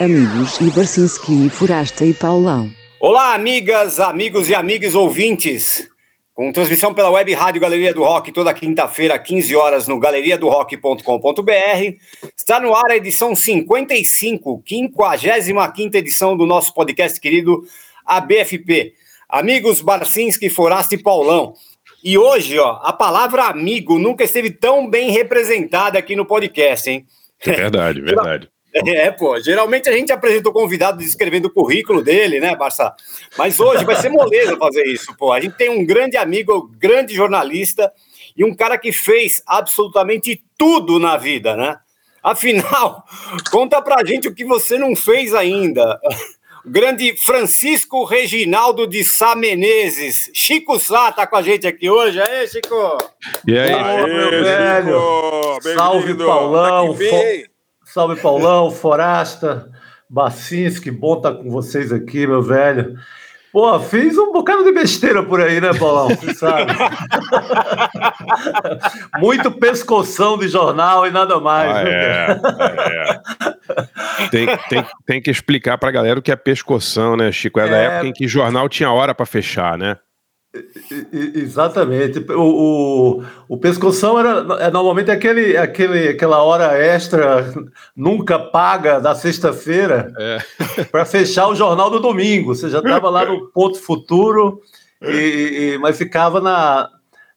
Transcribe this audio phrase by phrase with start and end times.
[0.00, 2.70] amigos e Barcinski, Forasta e Paulão.
[3.00, 5.88] Olá, amigas, amigos e amigas ouvintes.
[6.32, 11.02] Com transmissão pela web Rádio Galeria do Rock toda quinta-feira, 15 horas, no galeriadorock.com.br.
[12.36, 17.64] Está no ar a edição 55, 55 edição do nosso podcast querido
[18.06, 18.94] ABFP.
[19.28, 21.54] Amigos Barcinski, Forasta e Paulão.
[22.04, 27.04] E hoje, ó, a palavra amigo nunca esteve tão bem representada aqui no podcast, hein?
[27.44, 28.48] É verdade, verdade.
[28.86, 32.94] É, pô, geralmente a gente apresenta o convidado descrevendo o currículo dele, né, Barça?
[33.36, 35.32] Mas hoje vai ser moleza fazer isso, pô.
[35.32, 37.92] A gente tem um grande amigo, grande jornalista
[38.36, 41.76] e um cara que fez absolutamente tudo na vida, né?
[42.22, 43.04] Afinal,
[43.50, 45.98] conta pra gente o que você não fez ainda.
[46.64, 50.30] O grande Francisco Reginaldo de Sá Menezes.
[50.34, 52.20] Chico Sá tá com a gente aqui hoje.
[52.20, 52.98] Aê, Chico!
[53.46, 55.58] E aí, Aê, meu velho?
[55.74, 56.94] Salve, Paulão!
[56.94, 57.57] Tá.
[57.92, 59.70] Salve, Paulão, Forasta,
[60.08, 62.96] Bacinski, bom estar com vocês aqui, meu velho.
[63.50, 66.08] Pô, fiz um bocado de besteira por aí, né, Paulão?
[66.10, 66.70] Você sabe.
[69.18, 71.74] Muito pescoção de jornal e nada mais.
[71.76, 72.40] Ah, né, é,
[74.22, 74.28] é.
[74.30, 77.58] Tem, tem, tem que explicar pra galera o que é pescoção, né, Chico?
[77.58, 77.84] É, da É.
[77.84, 79.96] época em que jornal tinha hora pra fechar, né?
[81.34, 82.18] Exatamente.
[82.32, 87.52] O, o, o pescoção era é, normalmente aquele, aquele, aquela hora extra
[87.94, 90.38] nunca paga da sexta-feira É.
[90.90, 92.54] para fechar o jornal do domingo.
[92.54, 94.60] Você já estava lá no ponto futuro,
[95.02, 96.88] e, e- mas ficava na,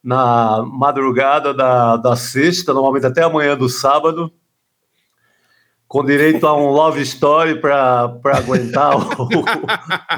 [0.04, 4.32] na madrugada da, da sexta, normalmente até amanhã do sábado,
[5.92, 9.02] com direito a um love story para aguentar o,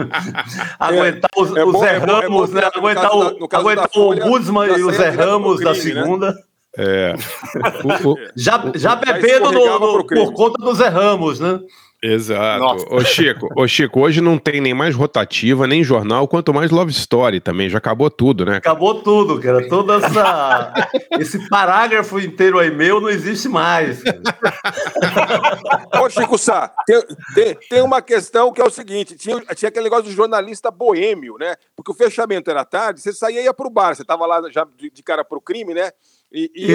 [0.80, 2.62] aguentar os, é os bom- Zé é bom- é Ramos, bom né?
[2.76, 5.94] aguentar, caso o, da- aguentar Folha, o Guzman e o Zé Ramos pro da crime,
[5.96, 6.02] né?
[6.04, 6.36] segunda.
[6.78, 7.14] É.
[8.06, 10.26] O- o- Já, já bebendo no- no- crime.
[10.26, 11.60] por conta do Zé Ramos, né?
[12.04, 12.60] Exato.
[12.60, 12.94] Nossa.
[12.94, 16.92] Ô, Chico, ô, Chico, hoje não tem nem mais rotativa, nem jornal, quanto mais Love
[16.92, 17.70] Story também.
[17.70, 18.58] Já acabou tudo, né?
[18.58, 19.68] Acabou tudo, cara.
[19.68, 20.74] Toda essa.
[21.20, 24.04] esse parágrafo inteiro aí meu não existe mais.
[26.02, 27.02] Ô, Chico Sá, tem,
[27.34, 31.38] tem, tem uma questão que é o seguinte: tinha, tinha aquele negócio do jornalista boêmio,
[31.40, 31.56] né?
[31.76, 33.96] Porque o fechamento era tarde, você saía e ia pro bar.
[33.96, 35.92] Você tava lá já de, de cara pro crime, né?
[36.34, 36.74] E e.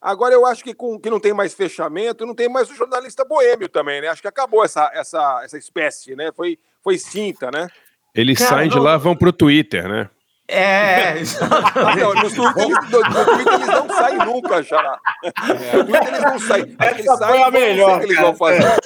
[0.00, 3.24] Agora eu acho que, com, que não tem mais fechamento, não tem mais o jornalista
[3.26, 4.08] boêmio também, né?
[4.08, 6.30] Acho que acabou essa, essa, essa espécie, né?
[6.34, 7.68] Foi, foi extinta, né?
[8.14, 10.08] Eles Cara, saem de não- lá vão pro Twitter, né?
[10.48, 11.98] É, exatamente.
[12.00, 14.98] Não, no Twitter, eles, no, no Twitter eles não saem nunca, já.
[15.74, 16.76] No Twitter eles não saem.
[16.80, 18.62] Eles Essa saem foi a melhor, o que eles vão fazer.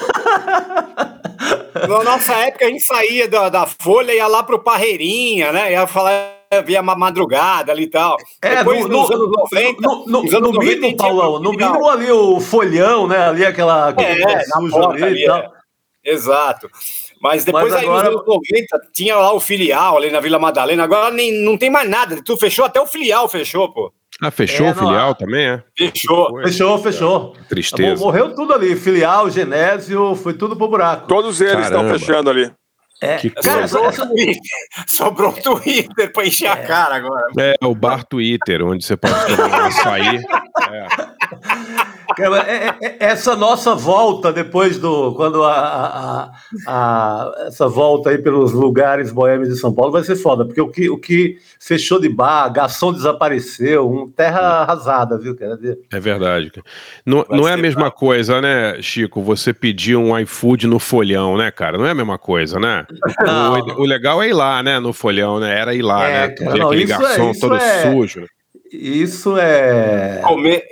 [1.88, 5.72] Na nossa época, a gente saía da, da Folha e ia lá pro Parreirinha, né?
[5.72, 8.16] Ia falar, via uma madrugada ali e tal.
[8.42, 10.96] É, Depois, no, nos no, anos 90, no, no, nos anos no 90, a mínimo,
[10.96, 13.28] Paulão, no mínimo ali o folhão, né?
[13.28, 15.38] Ali aquela, É, porta ali ali, e tal.
[15.38, 15.50] é.
[16.02, 16.68] Exato.
[17.22, 20.38] Mas depois Mas aí agora- nos anos 90 tinha lá o filial ali na Vila
[20.38, 20.82] Madalena.
[20.84, 22.20] Agora nem, não tem mais nada.
[22.24, 23.92] Tu fechou até o filial, fechou, pô.
[24.22, 25.14] Ah, fechou É, o não, filial ah.
[25.14, 25.62] também, é?
[25.76, 26.40] Fechou.
[26.42, 27.36] Fechou, fechou.
[27.48, 28.02] Tristeza.
[28.02, 28.74] Morreu tudo ali.
[28.74, 31.06] Filial, Genésio, foi tudo pro buraco.
[31.06, 31.98] Todos eles estão Caramba.
[31.98, 32.50] fechando ali.
[33.00, 33.78] É, Que cara, coisa.
[33.78, 34.42] Sobrou o Twitter.
[34.86, 37.26] Sobrou o Twitter pra encher a cara agora.
[37.38, 40.16] É, o bar Twitter, onde você pode um açaí.
[40.70, 41.86] É.
[42.19, 45.15] É- é- é- essa nossa volta depois do.
[45.15, 46.31] Quando a, a-
[46.66, 50.69] a- essa volta aí pelos lugares boêmios de São Paulo vai ser foda, porque o
[50.69, 55.34] que, o que fechou de bar, garçom desapareceu, um terra arrasada, viu?
[55.37, 56.50] Quer dizer, É verdade.
[56.50, 56.66] cara.
[57.06, 59.22] Não, Vai não é a mesma coisa, né, Chico?
[59.22, 61.78] Você pedir um iFood no folhão, né, cara?
[61.78, 62.87] Não é a mesma coisa, né?
[63.77, 65.59] O, o legal é ir lá, né, no folhão, né?
[65.59, 66.34] Era ir lá, É, né?
[66.34, 68.25] cara, não, aquele é- garçom isso todo é- sujo.
[68.72, 70.21] Isso é.
[70.22, 70.65] Comer.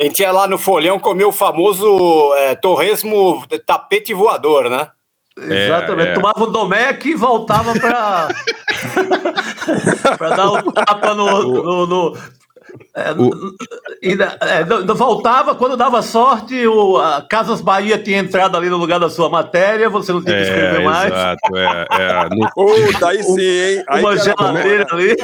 [0.00, 4.88] A gente ia lá no folhão comer o famoso é, torresmo tapete voador, né?
[5.38, 6.08] Exatamente.
[6.10, 6.14] é.
[6.14, 8.28] Tomava um Domec e voltava para
[10.18, 11.42] para dar o tapa no.
[11.42, 12.39] no- no-
[12.94, 13.54] é, O-
[14.02, 14.64] ainda- é,
[14.94, 19.28] voltava quando dava sorte, o a Casas Bahia tinha entrado ali no lugar da sua
[19.28, 21.12] matéria, você não tinha que escrever É, mais.
[21.12, 21.56] exato.
[21.56, 22.28] É, é.
[22.30, 23.84] No- Puta, aí sim, hein?
[23.88, 24.90] Aí Uma geladeira né?
[24.92, 25.16] ali.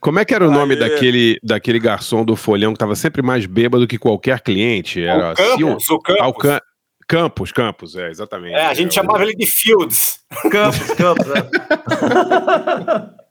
[0.00, 3.46] como é que era o nome daquele, daquele garçom do folhão que tava sempre mais
[3.46, 5.02] bêbado que qualquer cliente?
[5.04, 6.26] Era o Campos, o Campos.
[6.28, 6.60] O Cam-
[7.06, 8.54] Campos, Campos, é, exatamente.
[8.54, 10.20] É, a gente É, chamava ele de Fields.
[10.50, 11.26] Campos, Campos.
[11.28, 11.44] é.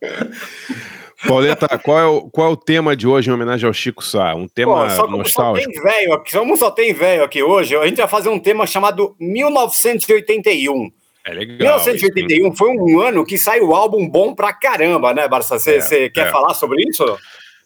[1.27, 4.35] Pauleta, qual é, o, qual é o tema de hoje em homenagem ao Chico Sá?
[4.35, 5.17] Um tema Pô, só, como só
[5.53, 5.71] nostálgico?
[5.71, 8.67] tem velho aqui, como só tem velho aqui hoje, a gente vai fazer um tema
[8.67, 10.91] chamado 1981.
[11.25, 11.57] É legal.
[11.57, 15.57] 1981 foi um ano que saiu o álbum bom pra caramba, né, Barça?
[15.57, 16.31] Você É, quer é.
[16.31, 17.03] falar sobre isso?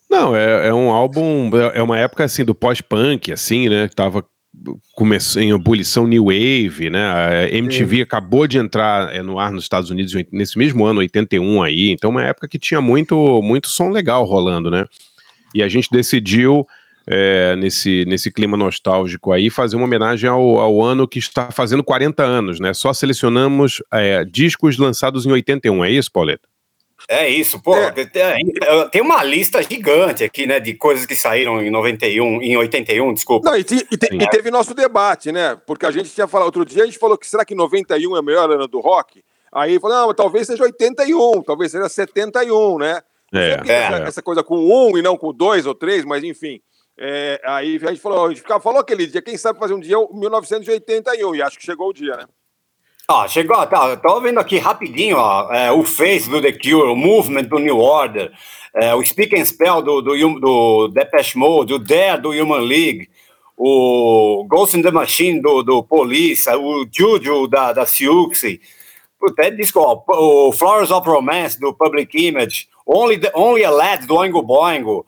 [0.10, 3.88] Não, é, é um álbum, é- uma época assim do pós-punk, assim, né?
[3.90, 4.24] Que tava
[4.94, 7.06] começou em ebulição New Wave, né?
[7.06, 8.02] A MTV Sim.
[8.02, 12.10] acabou de entrar é, no ar nos Estados Unidos nesse mesmo ano, 81 aí, então
[12.10, 14.86] uma época que tinha muito, muito som legal rolando, né?
[15.54, 16.66] E a gente decidiu
[17.08, 21.84] é, nesse, nesse clima nostálgico aí, fazer uma homenagem ao, ao, ano que está fazendo
[21.84, 22.74] 40 anos, né?
[22.74, 26.48] Só selecionamos é, discos lançados em 81, é isso, Pauleta?
[27.08, 27.76] É isso, pô.
[27.76, 27.92] É.
[28.92, 33.50] Tem uma lista gigante aqui, né, de coisas que saíram em 91, em 81, desculpa.
[33.50, 35.56] Não, e, te, e, te, e, teve nosso debate, né?
[35.66, 38.20] Porque a gente tinha falado outro dia, a gente falou que será que 91 é
[38.20, 39.24] o melhor ano do rock?
[39.52, 43.02] Aí falou, não, talvez seja 81, talvez seja 71, né?
[43.34, 43.72] É, é.
[43.72, 46.62] Essa, essa, coisa com um e não com dois ou três, mas enfim.
[46.98, 49.98] É, aí a gente falou, a gente falou aquele dia, quem sabe fazer um dia
[50.12, 52.26] 1981, e acho que chegou o dia, né?
[53.10, 56.96] Ah, chegou, tá, tô vendo aqui rapidinho, ó, é, o Face do The Cure, o
[56.96, 58.34] Movement do New Order,
[58.76, 63.10] é, o Speak and Spell do, do, do Depeche Mode, o Dare do Human League,
[63.56, 68.60] o Ghost in the Machine do, do Police, o Juju da, da Siouxsie,
[69.18, 74.06] Puta, é disco, o Flowers of Romance do Public Image, Only, the, Only a Lad
[74.06, 75.06] do Oingo Boingo,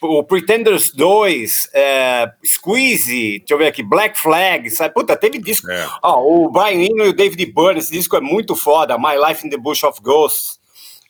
[0.00, 4.94] o Pretenders 2, é, Squeezy, deixa eu ver aqui, Black Flag, sabe?
[4.94, 5.70] Puta, teve disco.
[5.70, 5.88] É.
[6.02, 8.98] Ó, o Brian Eno e o David Byrne, esse disco é muito foda.
[8.98, 10.58] My Life in the Bush of Ghosts.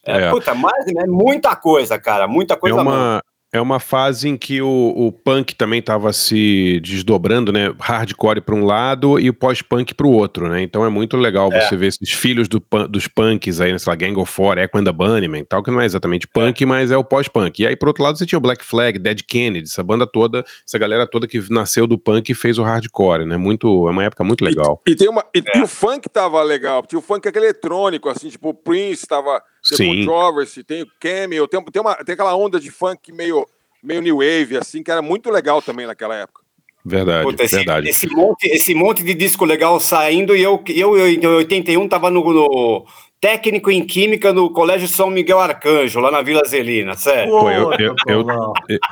[0.05, 0.31] É, é.
[0.31, 2.79] Puta, mas é muita coisa, cara, muita coisa.
[2.79, 3.23] É uma,
[3.57, 7.75] é uma fase em que o, o punk também estava se desdobrando, né?
[7.81, 10.63] Hardcore para um lado e o pós-punk para o outro, né?
[10.63, 11.61] Então é muito legal é.
[11.61, 14.85] você ver esses filhos do, dos punks aí, sei lá, Gang of Four, Echo and
[14.85, 16.67] the Bunnymen tal, que não é exatamente punk, é.
[16.67, 17.63] mas é o pós-punk.
[17.63, 20.45] E aí, por outro lado, você tinha o Black Flag, Dead Kennedy, essa banda toda,
[20.67, 23.37] essa galera toda que nasceu do punk e fez o hardcore, né?
[23.37, 24.83] Muito, é uma época muito legal.
[24.87, 25.59] E, e tem uma, e, é.
[25.59, 29.43] e, o funk tava legal, tinha o funk aquele eletrônico, assim, tipo o Prince tava
[29.69, 30.05] The Sim.
[30.05, 33.47] Controversy, tem o Cameo, tem, tem, uma, tem aquela onda de funk meio,
[33.83, 36.47] meio new wave, assim, que era muito legal também naquela época.
[36.85, 37.89] Verdade, Puta, esse, verdade.
[37.89, 42.11] Esse monte, esse monte de disco legal saindo e eu, eu, eu em 81 tava
[42.11, 42.87] no, no
[43.21, 47.33] técnico em química no Colégio São Miguel Arcanjo, lá na Vila Zelina, sério.
[47.33, 48.25] Pô, eu, eu, eu,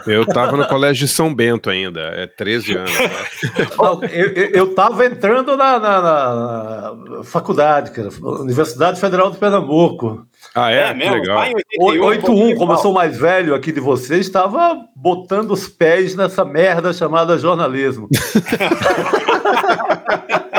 [0.07, 2.91] eu, tava no Colégio São Bento ainda, é 13 anos.
[3.79, 8.09] Não, eu, eu tava entrando na, na, na, faculdade, cara,
[8.41, 10.27] Universidade Federal de Pernambuco.
[10.55, 10.91] Ah, é?
[10.91, 11.15] é mesmo?
[11.15, 11.43] legal.
[11.81, 16.93] 81, como eu sou mais velho aqui de vocês, estava botando os pés nessa merda
[16.93, 18.09] chamada jornalismo.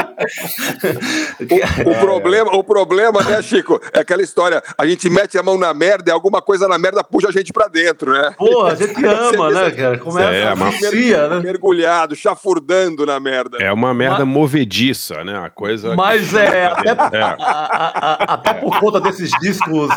[1.86, 4.62] o, o, problema, o problema, né, Chico, é aquela história.
[4.78, 7.52] A gente mete a mão na merda e alguma coisa na merda puxa a gente
[7.52, 8.34] pra dentro, né?
[8.38, 9.98] Pô, a gente ama, né, cara?
[9.98, 11.40] Começa é, a mercia, né?
[11.40, 13.58] Mergulhado, chafurdando na merda.
[13.60, 14.34] É uma merda Mas...
[14.34, 15.38] movediça, né?
[15.38, 15.96] A coisa.
[15.96, 17.22] Mas é, até, é.
[17.22, 19.90] A, a, a, até por conta desses discos,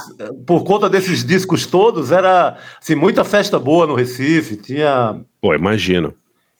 [0.46, 4.56] por conta desses discos todos, era assim, muita festa boa no Recife.
[4.56, 5.20] Tinha.
[5.40, 6.14] Pô, imagino.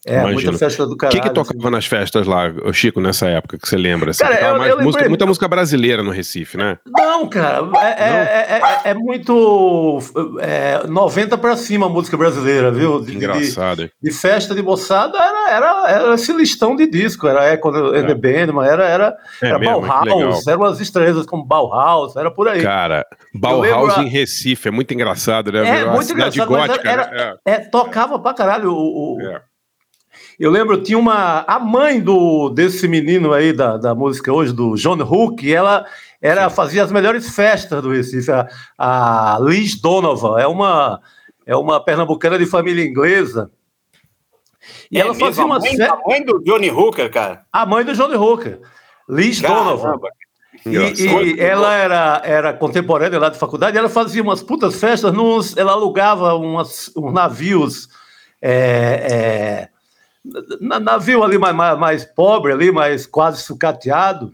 [0.09, 0.53] É, Imagino.
[0.53, 1.19] muita festa do caralho.
[1.19, 1.71] O que, que tocava assim.
[1.71, 4.11] nas festas lá, Chico, nessa época que você lembra?
[4.11, 6.79] Assim, cara, eu, mais eu música, muita música brasileira no Recife, né?
[6.87, 8.17] Não, cara, é, é Não?
[8.17, 9.99] É, é, é, muito
[10.41, 13.01] é, 90 para cima a música brasileira, viu?
[13.01, 13.83] De, Engraçado.
[13.85, 18.03] De, de, festa de moçada era, era, era esse listão de disco, era Echo é.
[18.03, 22.63] The Bandman, era, era, era mesmo, Bauhaus, eram as estrelas como Bauhaus, era por aí.
[22.63, 25.81] Cara, Bauhaus em Recife, é muito engraçado, né?
[25.81, 27.37] É, muito engraçado, gótica, era, né?
[27.45, 27.59] é.
[27.59, 29.48] tocava pra caralho o, o
[30.38, 31.44] eu lembro, tinha uma.
[31.46, 35.85] A mãe do desse menino aí da, da música hoje, do John Hook, ela
[36.20, 38.30] era, fazia as melhores festas do Recife.
[38.30, 41.00] A, a Liz Donovan é uma,
[41.45, 43.50] é uma pernambucana de família inglesa.
[44.90, 47.45] E é ela fazia uma mãe, A mãe do Johnny Hooker, cara.
[47.52, 48.61] A mãe do Johnny Hooker.
[49.09, 49.76] Liz Caramba.
[49.76, 50.09] Donovan.
[50.66, 55.57] E, e, ela era, era contemporânea lá de faculdade, ela fazia umas putas festas, nos,
[55.57, 57.88] ela alugava umas, uns navios
[58.42, 59.68] é, é,
[60.61, 64.32] navio ali mais, mais, mais, pobre, ali, mais quase sucateado,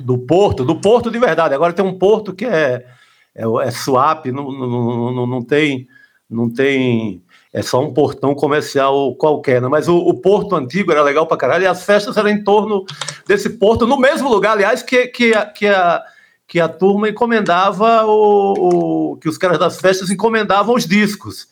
[0.00, 1.54] do porto, do porto de verdade.
[1.54, 2.86] Agora tem um porto que é,
[3.34, 5.86] é, é swap, não, não, não, não, tem,
[6.28, 7.22] não tem.
[7.52, 9.68] É só um portão comercial qualquer, né?
[9.68, 12.84] mas o, o, porto antigo era legal pra caralho, e as festas eram em torno
[13.26, 16.02] desse porto, no mesmo lugar, aliás, que, que, a, que, a,
[16.48, 21.46] que a turma encomendava, o, o que os caras das festas encomendavam os discos.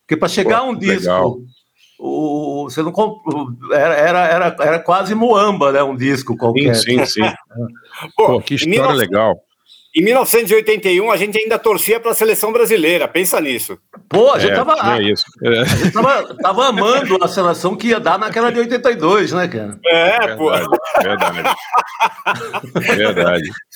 [0.00, 1.38] Porque para chegar Pô, um disco legal
[2.04, 2.92] o, você não
[3.72, 5.82] era, era, era, era quase Moamba, né?
[5.84, 6.74] Um disco qualquer.
[6.74, 7.32] Sim, sim, sim.
[8.16, 8.98] Pô, Pô, que história 19...
[8.98, 9.36] legal.
[9.94, 13.78] Em 1981, a gente ainda torcia para a seleção brasileira, pensa nisso.
[14.08, 15.24] Pô, a gente, é, tava, é isso.
[15.44, 15.60] É.
[15.60, 19.78] A gente tava, tava, amando a seleção que ia dar naquela de 82, né, cara?
[19.84, 20.50] É, pô.
[21.02, 21.42] Verdade.
[22.74, 23.50] Verdade.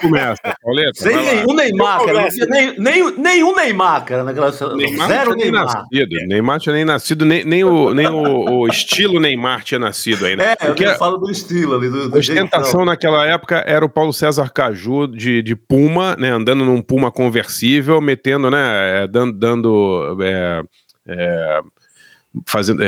[0.00, 0.92] Começa, Pauleta.
[0.94, 2.28] Sem nenhum Neymar, cara.
[2.48, 5.64] Nem, nem, nenhum Neymar, cara, naquela Neymar Zero Neymar.
[5.64, 6.18] Nascido.
[6.18, 6.26] É.
[6.26, 10.44] Neymar tinha nem nascido, nem, nem, o, nem o, o, estilo Neymar tinha nascido ainda.
[10.44, 11.90] É, Porque eu falo do estilo ali.
[11.90, 16.30] Do, do a ostentação naquela época era o Paulo César Caju de, de Puma, né?
[16.30, 19.02] Andando num Puma conversível, metendo, né?
[19.02, 19.32] É, dando.
[19.32, 20.62] dando é,
[21.08, 21.60] é,
[22.46, 22.82] fazendo.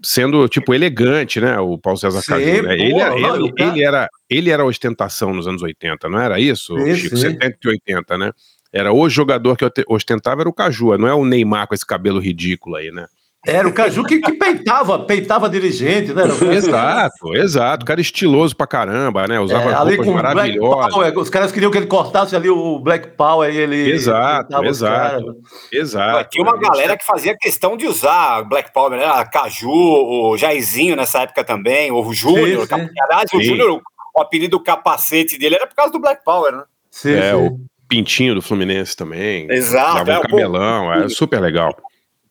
[0.00, 1.58] É, sendo tipo elegante, né?
[1.58, 2.62] O Paulo César Caju.
[2.62, 2.74] Né?
[2.74, 6.76] Ele, não, ele, ele, era, ele era ostentação nos anos 80, não era isso?
[6.78, 7.30] Sim, Chico, sim.
[7.30, 8.32] 70 e 80, né?
[8.72, 12.20] Era o jogador que ostentava era o Caju, não é o Neymar com esse cabelo
[12.20, 13.06] ridículo aí, né?
[13.46, 16.24] Era o Caju que, que peitava, peitava dirigente, né?
[16.52, 17.84] exato, exato.
[17.84, 19.40] O cara estiloso pra caramba, né?
[19.40, 20.92] Usava é, roupas maravilhosas.
[20.92, 23.90] Power, os caras queriam que ele cortasse ali o Black Power e ele.
[23.92, 25.36] Exato, exato.
[25.72, 26.28] Exato.
[26.30, 29.06] Tinha uma galera que fazia questão de usar Black Power, né?
[29.06, 32.68] A Caju, o Jairzinho nessa época também, o Júnior.
[32.70, 33.80] Aliás, o Júnior,
[34.14, 36.64] o apelido capacete dele era por causa do Black Power, né?
[36.90, 37.36] Sim, é, sim.
[37.36, 39.50] o Pintinho do Fluminense também.
[39.50, 40.04] Exato.
[40.04, 41.74] Dava um é, cabelão, era super legal.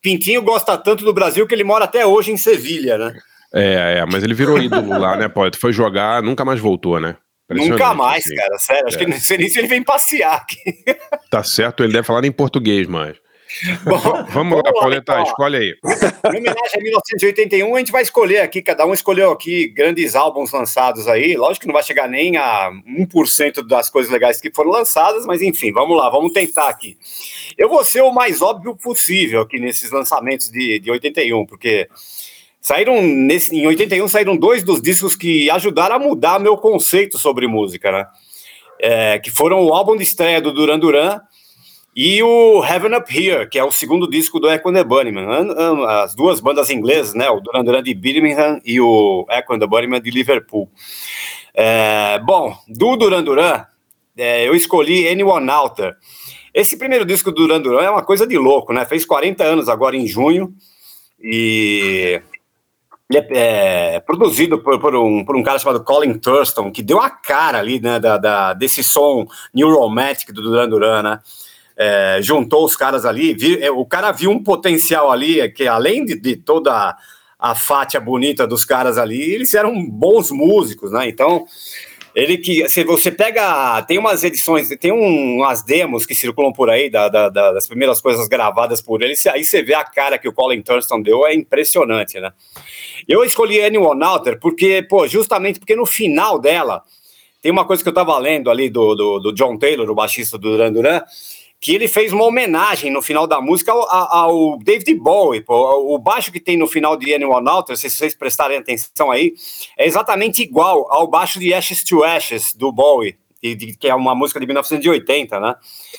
[0.02, 3.14] Pintinho gosta tanto do Brasil que ele mora até hoje em Sevilha, né?
[3.54, 7.16] É, é, mas ele virou ídolo lá, né, Pode Foi jogar, nunca mais voltou, né?
[7.50, 8.36] Nunca mais, assim.
[8.36, 8.88] cara, sério.
[8.88, 9.00] Acho é.
[9.00, 10.58] que não sei nem se ele vem passear aqui.
[11.32, 13.16] Tá certo, ele deve falar em português, mas.
[13.84, 15.76] Bom, vamos, vamos lá, Pauleta, então, escolhe aí.
[16.34, 20.52] Em homenagem a 1981, a gente vai escolher aqui, cada um escolheu aqui grandes álbuns
[20.52, 21.36] lançados aí.
[21.36, 25.42] Lógico que não vai chegar nem a 1% das coisas legais que foram lançadas, mas
[25.42, 26.98] enfim, vamos lá, vamos tentar aqui.
[27.58, 31.90] Eu vou ser o mais óbvio possível aqui nesses lançamentos de, de 81, porque
[32.62, 37.48] saíram nesse, em 81 saíram dois dos discos que ajudaram a mudar meu conceito sobre
[37.48, 38.06] música, né?
[38.82, 41.20] É, que foram o álbum de estreia do Duran Duran
[42.02, 45.26] e o Heaven Up Here, que é o segundo disco do Echo and the Bunnymen,
[45.86, 49.68] as duas bandas inglesas, né, o Duran Duran de Birmingham e o Echo and the
[49.68, 50.72] Bunnymen de Liverpool.
[51.54, 53.66] É, bom, do Duran Duran,
[54.16, 55.94] é, eu escolhi Anyone Alter.
[56.54, 58.86] Esse primeiro disco do Duran Duran é uma coisa de louco, né?
[58.86, 60.54] Fez 40 anos agora em junho
[61.22, 62.22] e
[63.14, 67.10] é, é produzido por, por, um, por um cara chamado Colin Thurston, que deu a
[67.10, 71.20] cara ali, né, da, da desse som New Romantic do Duran Duran, né?
[71.80, 75.66] É, juntou os caras ali, vi, é, o cara viu um potencial ali, é que
[75.66, 76.94] além de, de toda
[77.40, 81.08] a fátia bonita dos caras ali, eles eram bons músicos, né?
[81.08, 81.46] Então,
[82.14, 86.70] ele que se você pega, tem umas edições, tem um, umas demos que circulam por
[86.70, 90.18] aí da, da, da, das primeiras coisas gravadas por ele, aí você vê a cara
[90.18, 92.34] que o Colin Thurston deu, é impressionante, né?
[93.08, 96.84] Eu escolhi Anyone Alter porque, pô, justamente porque no final dela
[97.42, 100.38] tem uma coisa que eu tava lendo ali do, do, do John Taylor, o baixista
[100.38, 101.02] do Duran Duran,
[101.60, 105.42] que ele fez uma homenagem no final da música ao, ao David Bowie.
[105.42, 105.94] Pô.
[105.94, 109.34] O baixo que tem no final de Anyone Alter, se vocês prestarem atenção aí,
[109.78, 114.40] é exatamente igual ao baixo de Ashes to Ashes, do Bowie, que é uma música
[114.40, 115.56] de 1980, né?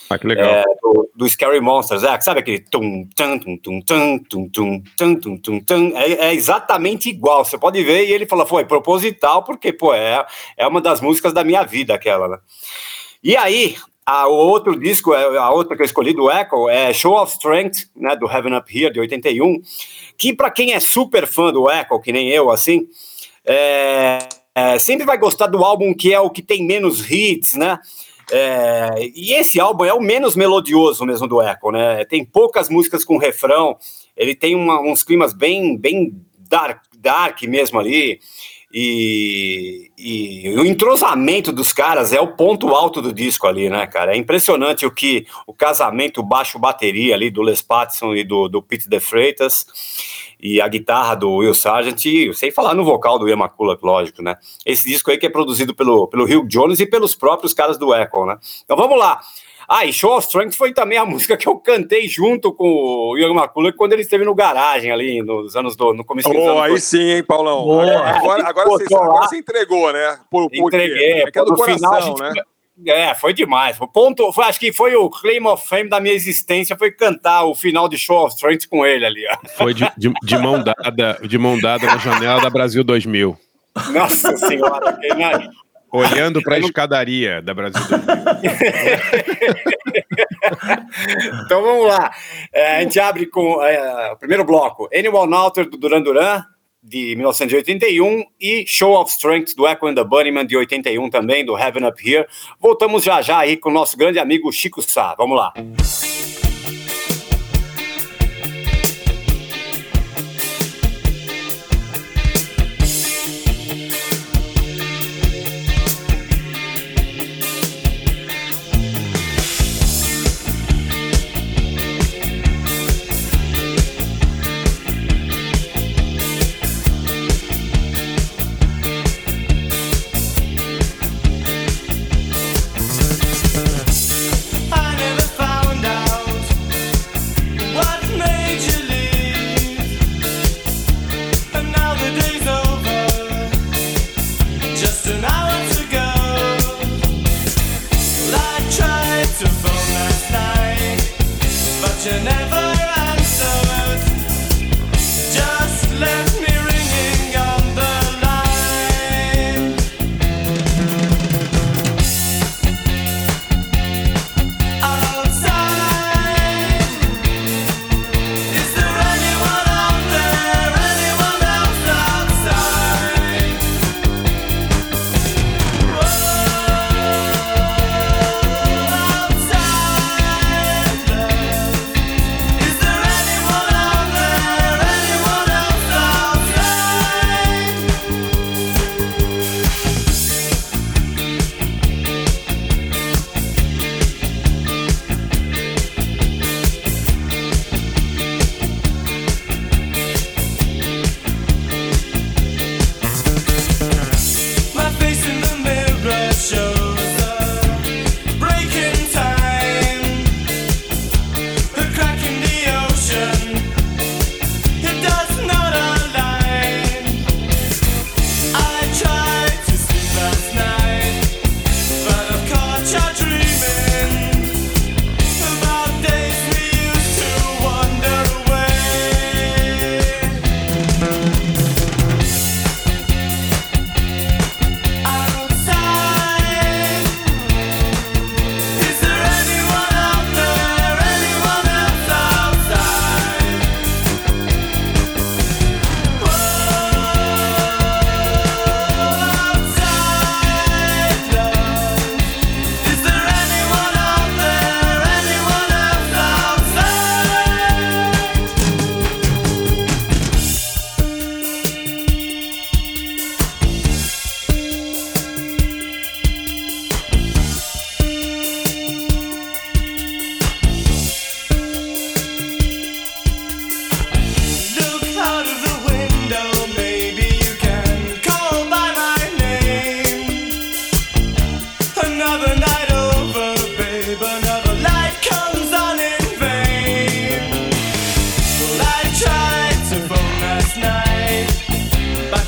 [0.08, 0.46] Ah, que legal.
[0.46, 5.16] É, do, do, Scary Monsters, é, sabe aquele tum, tum, tum, tum, tum, tum, tum,
[5.16, 9.42] tum, tum, tum, é, é exatamente igual, você pode ver, e ele falou, foi proposital,
[9.42, 10.24] porque, pô, é,
[10.56, 12.38] é uma das músicas da minha vida, aquela, né?
[13.22, 13.76] E aí,
[14.10, 17.32] a, o outro disco, é, a outra que eu escolhi do Echo, é Show of
[17.32, 19.62] Strength, né, do Heaven Up Here, de 81,
[20.18, 22.88] que para quem é super fã do Echo, que nem eu, assim,
[23.44, 24.18] é,
[24.52, 27.78] é, sempre vai gostar do álbum que é o que tem menos hits, né,
[28.32, 33.04] é, e esse álbum é o menos melodioso mesmo do Echo, né, tem poucas músicas
[33.04, 33.78] com refrão,
[34.16, 38.18] ele tem uma, uns climas bem, bem dark, dark mesmo ali,
[38.72, 44.14] e, e, o entrosamento dos caras é o ponto alto do disco ali, né, cara?
[44.14, 48.88] É impressionante o que o casamento baixo-bateria ali do Les Pattinson e do, do Pete
[48.88, 49.66] De Freitas
[50.42, 54.22] e a guitarra do Will Sargent, e sem falar no vocal do Ian McCulloch, lógico,
[54.22, 54.36] né?
[54.64, 57.94] Esse disco aí que é produzido pelo, pelo Hugh Jones e pelos próprios caras do
[57.94, 58.38] Echo, né?
[58.64, 59.20] Então vamos lá.
[59.72, 63.16] Ah, e Show of Strength foi também a música que eu cantei junto com o
[63.16, 66.62] Ian McCulloch quando ele esteve no garagem ali nos anos do no começo dos anos.
[66.62, 67.62] aí sim, hein, Paulão.
[67.62, 67.84] Boa.
[67.84, 70.18] Agora, agora, você, agora você entregou, né?
[70.28, 71.22] Por, Entreguei.
[71.22, 72.42] É que é do coração, final, gente, né?
[72.86, 73.80] É, foi demais.
[73.80, 77.44] O ponto, foi, acho que foi o claim of fame da minha existência, foi cantar
[77.44, 79.22] o final de Show of Strength com ele ali.
[79.28, 79.48] Ó.
[79.56, 83.36] Foi de, de, de, mão dada, de mão dada na janela da Brasil 2000.
[83.92, 85.10] Nossa senhora, quem
[85.92, 87.80] Olhando para a escadaria da Brasil.
[91.44, 92.12] então vamos lá.
[92.52, 96.44] É, a gente abre com é, o primeiro bloco: Anyone Alter do Duran Duran,
[96.82, 101.58] de 1981, e Show of Strength do Echo and the Bunnyman, de 81 também, do
[101.58, 102.26] Heaven Up Here.
[102.60, 105.14] Voltamos já já aí com o nosso grande amigo Chico Sá.
[105.18, 105.52] Vamos lá.
[105.56, 106.29] Música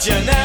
[0.05, 0.42] E.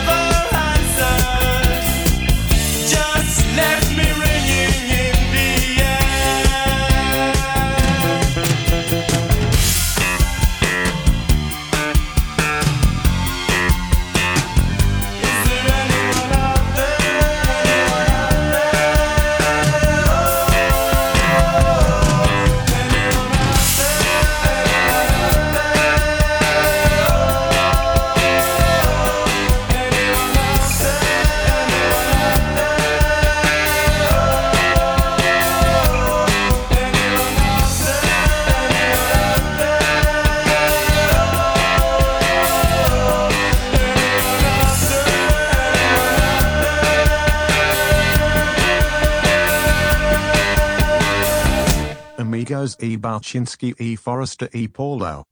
[53.17, 53.97] Balchinsky E.
[53.97, 54.67] Forrester E.
[54.67, 55.25] Paulo.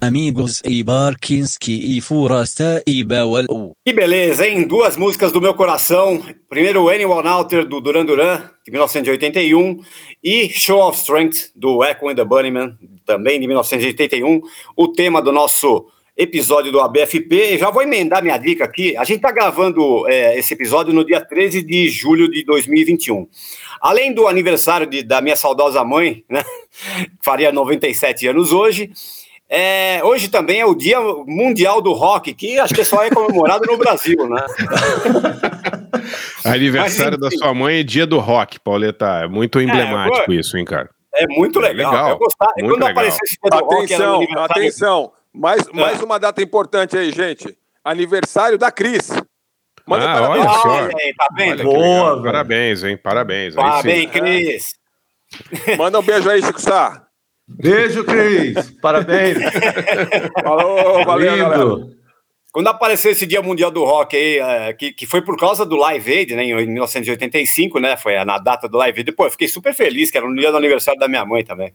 [0.00, 3.76] Amigos e Barkinski e Forasta e Bawal.
[3.86, 4.66] Que beleza, hein?
[4.66, 6.20] Duas músicas do meu coração.
[6.48, 9.80] Primeiro, Anyone Alter, do Duran Duran, de 1981,
[10.22, 14.40] e Show of Strength, do Echo and the Bunnymen, também de 1981.
[14.76, 15.86] O tema do nosso
[16.22, 17.58] episódio do ABFP.
[17.58, 18.96] Já vou emendar minha dica aqui.
[18.96, 23.26] A gente está gravando é, esse episódio no dia 13 de julho de 2021.
[23.80, 26.42] Além do aniversário de, da minha saudosa mãe, né?
[27.20, 28.90] Faria 97 anos hoje.
[29.54, 33.66] É, hoje também é o Dia Mundial do Rock, que acho que só é comemorado
[33.66, 34.46] no Brasil, né?
[36.42, 39.24] Aniversário Mas, da sua mãe é dia do rock, Pauleta.
[39.24, 40.88] É muito emblemático é, isso, hein, cara?
[41.14, 41.92] É muito legal.
[41.92, 42.10] É legal.
[42.10, 42.90] Eu gostar, muito quando legal.
[42.90, 45.12] apareceu esse dia do atenção, rock, atenção.
[45.34, 45.72] Mais, é.
[45.72, 47.56] mais uma data importante aí, gente.
[47.84, 49.10] Aniversário da Cris.
[49.86, 50.46] Manda ah, parabéns.
[50.46, 50.96] Olha só.
[50.98, 51.56] Aí, tá bem?
[51.56, 52.96] Boa, parabéns, hein?
[52.96, 53.54] Parabéns.
[53.54, 54.66] Parabéns, Cris.
[55.76, 57.06] Manda um beijo aí, Chico Sá.
[57.48, 58.70] Beijo, Cris.
[58.80, 59.38] Parabéns.
[60.42, 62.01] Falou, valeu, Lindo.
[62.52, 65.74] Quando apareceu esse Dia Mundial do Rock aí, é, que, que foi por causa do
[65.74, 69.48] Live Aid, né, em 1985, né, foi na data do Live Aid, pô, eu fiquei
[69.48, 71.72] super feliz, que era no dia do aniversário da minha mãe também.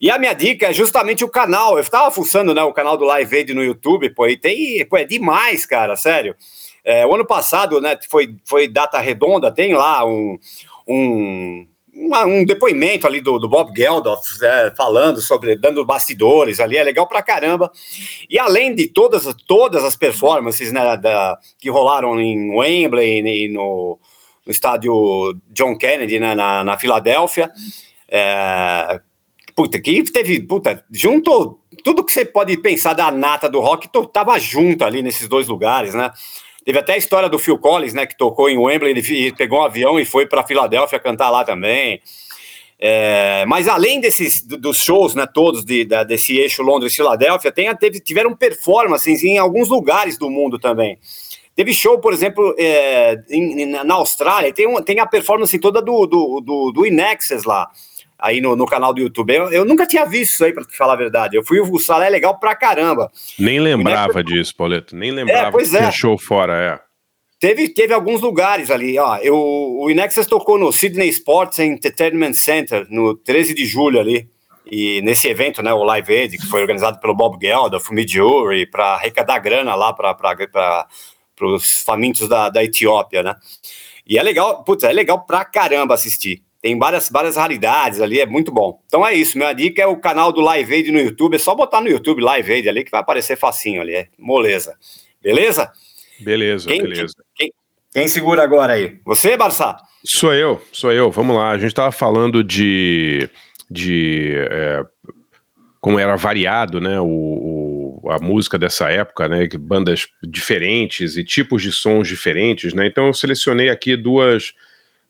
[0.00, 3.04] E a minha dica é justamente o canal, eu estava fuçando, né, o canal do
[3.04, 6.36] Live Aid no YouTube, pô, e tem, pô, é demais, cara, sério.
[6.84, 10.38] É, o ano passado, né, foi, foi data redonda, tem lá um,
[10.86, 16.76] um uma, um depoimento ali do, do Bob Geldof, é, falando sobre, dando bastidores ali,
[16.76, 17.70] é legal pra caramba.
[18.28, 23.98] E além de todas, todas as performances né, da, que rolaram em Wembley e no,
[24.44, 27.50] no estádio John Kennedy, né, na, na Filadélfia,
[28.08, 29.00] é,
[29.54, 34.38] puta, que teve, puta, junto tudo que você pode pensar da nata do rock, tava
[34.38, 36.10] junto ali nesses dois lugares, né?
[36.64, 39.64] Teve até a história do Phil Collins, né, que tocou em Wembley, ele pegou um
[39.64, 42.00] avião e foi para Filadélfia cantar lá também.
[42.78, 47.52] É, mas além desses dos shows, né, todos de, da, desse eixo Londres-Filadélfia,
[48.02, 50.98] tiveram performances em alguns lugares do mundo também.
[51.54, 56.06] Teve show, por exemplo, é, em, na Austrália, tem, um, tem a performance toda do,
[56.06, 57.70] do, do, do Inexes lá
[58.18, 59.34] aí no, no canal do YouTube.
[59.34, 61.36] Eu, eu, nunca tinha visto isso aí, para te falar a verdade.
[61.36, 63.10] Eu fui, o salé é legal pra caramba.
[63.38, 64.96] Nem lembrava disso, Pauleto.
[64.96, 65.90] Nem lembrava é, pois que é.
[65.92, 66.94] show fora, é.
[67.38, 69.16] Teve, teve alguns lugares ali, ó.
[69.18, 74.28] Eu, o Inexus tocou no Sydney Sports Entertainment Center no 13 de julho ali.
[74.64, 78.94] E nesse evento, né, o Live Aid, que foi organizado pelo Bob Geldof, Midjourney, para
[78.94, 80.86] arrecadar grana lá para
[81.42, 83.36] os famintos da, da Etiópia, né?
[84.06, 86.42] E é legal, putz, é legal pra caramba assistir.
[86.64, 88.80] Tem várias, várias raridades ali, é muito bom.
[88.86, 91.34] Então é isso, minha dica é o canal do Live Aid no YouTube.
[91.34, 93.94] É só botar no YouTube Live Aid ali que vai aparecer facinho ali.
[93.94, 94.74] É moleza.
[95.22, 95.70] Beleza?
[96.18, 97.12] Beleza, quem, beleza.
[97.34, 97.52] Quem,
[97.92, 98.98] quem, segura agora aí?
[99.04, 99.76] Você, Barça?
[100.06, 101.10] Sou eu, sou eu.
[101.10, 101.50] Vamos lá.
[101.50, 103.28] A gente estava falando de.
[103.70, 104.82] de é,
[105.82, 106.98] como era variado, né?
[106.98, 109.46] O, o, a música dessa época, né?
[109.60, 112.86] Bandas diferentes e tipos de sons diferentes, né?
[112.86, 114.54] Então eu selecionei aqui duas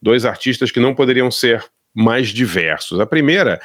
[0.04, 1.64] dois artistas que não poderiam ser
[1.94, 3.00] mais diversos.
[3.00, 3.58] A primeira,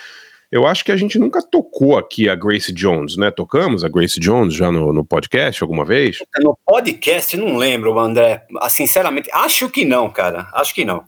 [0.50, 3.30] eu acho que a gente nunca tocou aqui a Grace Jones, né?
[3.30, 6.20] Tocamos a Grace Jones já no, no podcast alguma vez?
[6.40, 8.44] No podcast, não lembro, André.
[8.60, 10.48] Ah, sinceramente, acho que não, cara.
[10.54, 11.04] Acho que não.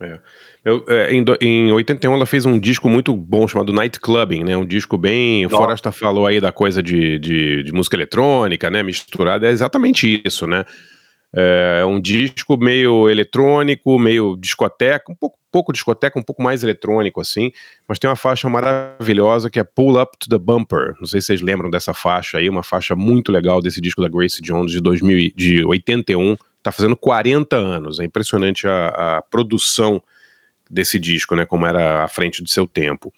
[0.00, 0.18] É.
[0.64, 4.56] Eu, é, em, em 81 ela fez um disco muito bom chamado Night Clubbing, né?
[4.56, 5.46] Um disco bem.
[5.46, 8.82] O Forasta falou aí da coisa de, de, de música eletrônica, né?
[8.82, 9.46] Misturada.
[9.46, 10.64] É exatamente isso, né?
[11.32, 17.20] É um disco meio eletrônico, meio discoteca, um pouco, pouco discoteca, um pouco mais eletrônico
[17.20, 17.52] assim,
[17.86, 20.94] mas tem uma faixa maravilhosa que é Pull Up to the Bumper.
[21.00, 24.08] Não sei se vocês lembram dessa faixa aí, uma faixa muito legal desse disco da
[24.08, 26.36] Grace Jones de 2000, de 81.
[26.62, 28.00] Tá fazendo 40 anos.
[28.00, 30.02] É impressionante a, a produção
[30.70, 31.44] desse disco, né?
[31.46, 33.12] Como era à frente do seu tempo.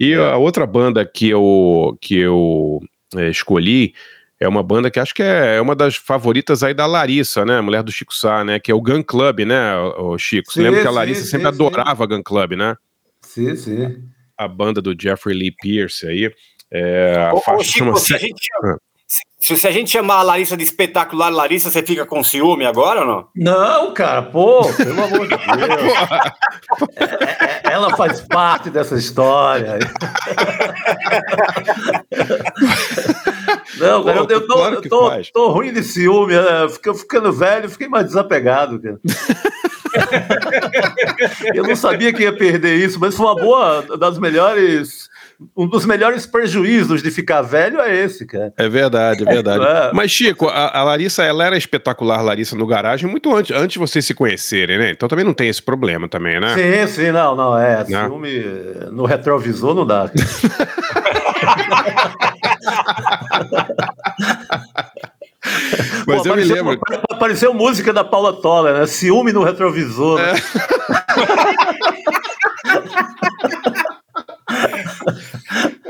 [0.00, 2.80] E a outra banda que eu, que eu
[3.16, 3.94] é, escolhi
[4.40, 7.60] é uma banda que acho que é, é uma das favoritas aí da Larissa, né?
[7.60, 8.60] Mulher do Chico Sá, né?
[8.60, 10.52] Que é o Gun Club, né, o Chico?
[10.52, 12.08] Você lembra que a Larissa sim, sempre sim, adorava sim.
[12.10, 12.76] Gun Club, né?
[13.22, 14.08] Sim, sim.
[14.36, 16.32] A banda do Jeffrey Lee Pierce aí.
[16.70, 17.96] É, a ô, faixa Chico, chama...
[17.96, 18.76] se, a gente ah.
[19.08, 23.00] Se, se, a gente chamar a Larissa de espetacular Larissa, você fica com ciúme agora
[23.00, 23.28] ou não?
[23.34, 25.48] Não, cara, pô, pelo amor de Deus.
[26.96, 29.78] é, é, ela faz parte dessa história.
[33.78, 36.92] Não, cara, Pô, eu, eu, tô, claro eu tô, tô, ruim de ciúme, é, fico,
[36.92, 39.00] ficando velho, fiquei mais desapegado, cara.
[41.54, 45.08] eu não sabia que ia perder isso, mas foi uma boa, das melhores
[45.56, 48.52] um dos melhores prejuízos de ficar velho é esse, cara.
[48.56, 49.58] É verdade, é verdade.
[49.68, 49.92] É.
[49.92, 53.78] Mas, Chico, a, a Larissa, ela era espetacular, Larissa, no garagem, muito antes, antes de
[53.78, 54.90] vocês se conhecerem, né?
[54.90, 56.54] Então também não tem esse problema também, né?
[56.54, 57.84] Sim, sim, não, não, é.
[57.88, 58.08] Não.
[58.08, 58.44] Filme
[58.90, 60.10] no retrovisor não dá.
[66.06, 66.78] Mas Pô, eu me lembro.
[67.10, 68.86] Apareceu música da Paula Toller, né?
[68.86, 70.20] Ciúme no retrovisor.
[70.20, 70.32] É.
[70.32, 70.40] né?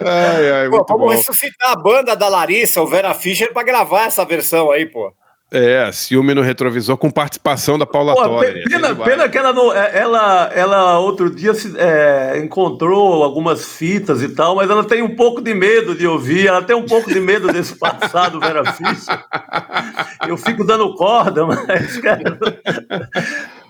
[0.00, 1.11] Ai, ai, Pô, muito vamos bom.
[1.11, 5.12] ressuscitar a banda da Larissa, o Vera Fischer, pra gravar essa versão aí, pô.
[5.50, 8.64] É, ciúme no retrovisor com participação da Paula Pô, Toller.
[8.68, 14.22] pena, pena que ela, não, é- ela, ela outro dia se, é, encontrou algumas fitas
[14.22, 17.11] e tal, mas ela tem um pouco de medo de ouvir, ela tem um pouco
[17.11, 19.24] de medo desse passado Vera Fischer.
[20.28, 22.38] Eu fico dando corda, mas, cara,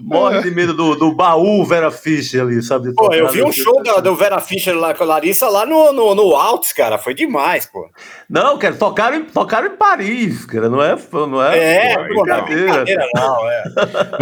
[0.00, 2.92] morre de medo do, do baú Vera Fischer ali, sabe?
[2.94, 5.92] Pô, eu vi um show da- do Vera Fischer lá com a Larissa lá no,
[5.92, 6.98] no, no Altos, cara.
[6.98, 7.88] Foi demais, pô.
[8.28, 11.58] Não, cara, tocaram, em- tocaram em Paris, cara, não é, não é,
[11.92, 12.64] É, pô, pô, não, brincadeira.
[12.84, 13.64] brincadeira não, é.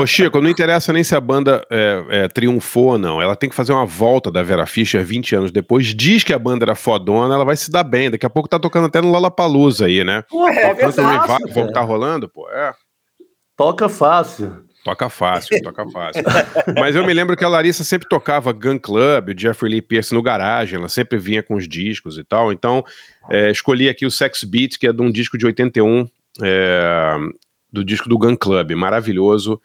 [0.00, 3.20] Ô, Chico, não interessa nem se a banda é, é, triunfou ou não.
[3.20, 5.86] Ela tem que fazer uma volta da Vera Fischer 20 anos depois.
[5.94, 8.10] Diz que a banda era fodona, ela vai se dar bem.
[8.10, 10.22] Daqui a pouco tá tocando até no Lollapalooza aí, né?
[10.28, 11.72] Pô, é verdade, Revival, cara.
[11.72, 12.48] tá rolando, pô.
[12.50, 12.72] É.
[13.56, 14.65] Toca fácil.
[14.86, 16.22] Toca fácil, toca fácil.
[16.78, 20.14] Mas eu me lembro que a Larissa sempre tocava Gun Club, o Jeffrey Lee Pierce
[20.14, 22.52] no garagem, ela sempre vinha com os discos e tal.
[22.52, 22.84] Então,
[23.28, 26.08] é, escolhi aqui o Sex Beat, que é de um disco de 81,
[26.40, 27.16] é,
[27.72, 29.60] do disco do Gun Club, maravilhoso.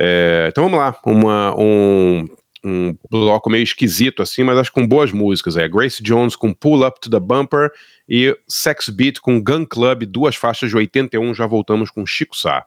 [0.00, 2.26] É, então vamos lá, uma, um,
[2.64, 5.58] um bloco meio esquisito assim, mas acho com boas músicas.
[5.58, 7.70] É Grace Jones com Pull Up to the Bumper
[8.08, 11.34] e Sex Beat com Gun Club, duas faixas de 81.
[11.34, 12.64] Já voltamos com Chico Sá.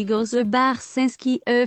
[0.00, 1.66] Amigos e Barsinski e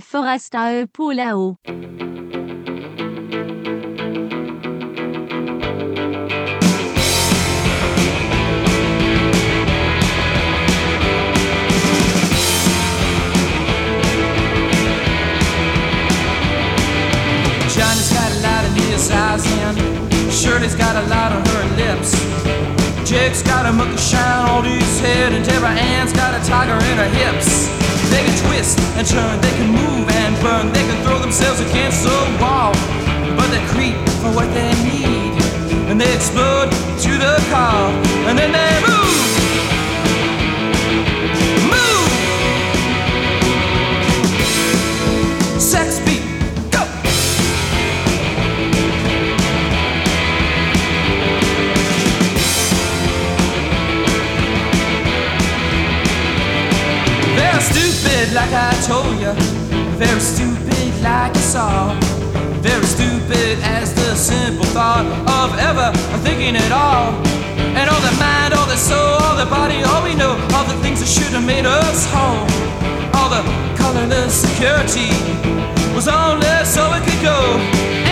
[18.32, 20.30] a lot of his eyes in.
[20.32, 22.10] Shirley's got a lot on her lips.
[23.08, 26.98] Jake's got a monkey shine on his head, and Deborah Ann's got a tiger in
[26.98, 27.63] her hips.
[28.14, 32.04] They can twist and turn, they can move and burn, they can throw themselves against
[32.04, 32.72] the wall.
[33.36, 35.34] But they creep for what they need,
[35.90, 37.90] and they explode to the call,
[38.28, 38.93] and then they move.
[58.54, 59.32] I told you.
[59.98, 61.92] Very stupid, like you saw.
[62.62, 65.90] Very stupid as the simple thought of ever
[66.22, 67.12] thinking at all.
[67.74, 70.78] And all the mind, all the soul, all the body, all we know, all the
[70.82, 72.46] things that should have made us whole.
[73.18, 73.42] All the
[73.76, 75.10] colorless security
[75.94, 78.03] was only so it could go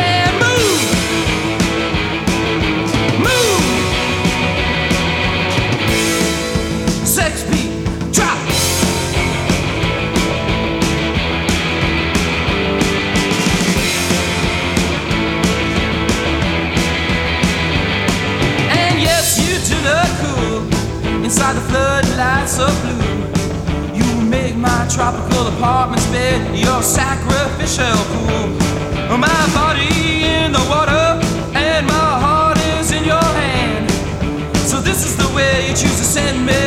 [21.33, 23.97] inside the floodlights of blue.
[23.97, 28.49] You make my tropical apartment's bed your sacrificial pool.
[29.17, 31.07] My body in the water
[31.57, 33.91] and my heart is in your hand.
[34.69, 36.63] So this is the way you choose to send me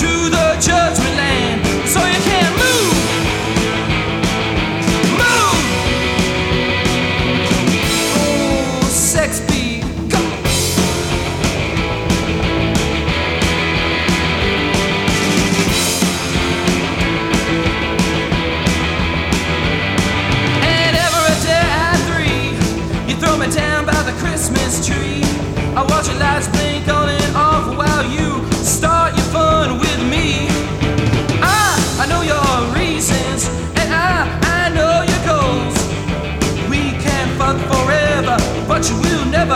[0.00, 1.63] to the judgment land.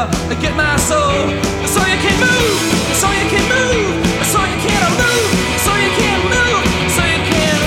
[0.07, 1.27] Never get my soul.
[1.67, 2.59] So you can move,
[2.95, 3.95] so you can move,
[4.33, 5.31] so you can move,
[5.65, 7.59] so you can move, so you can.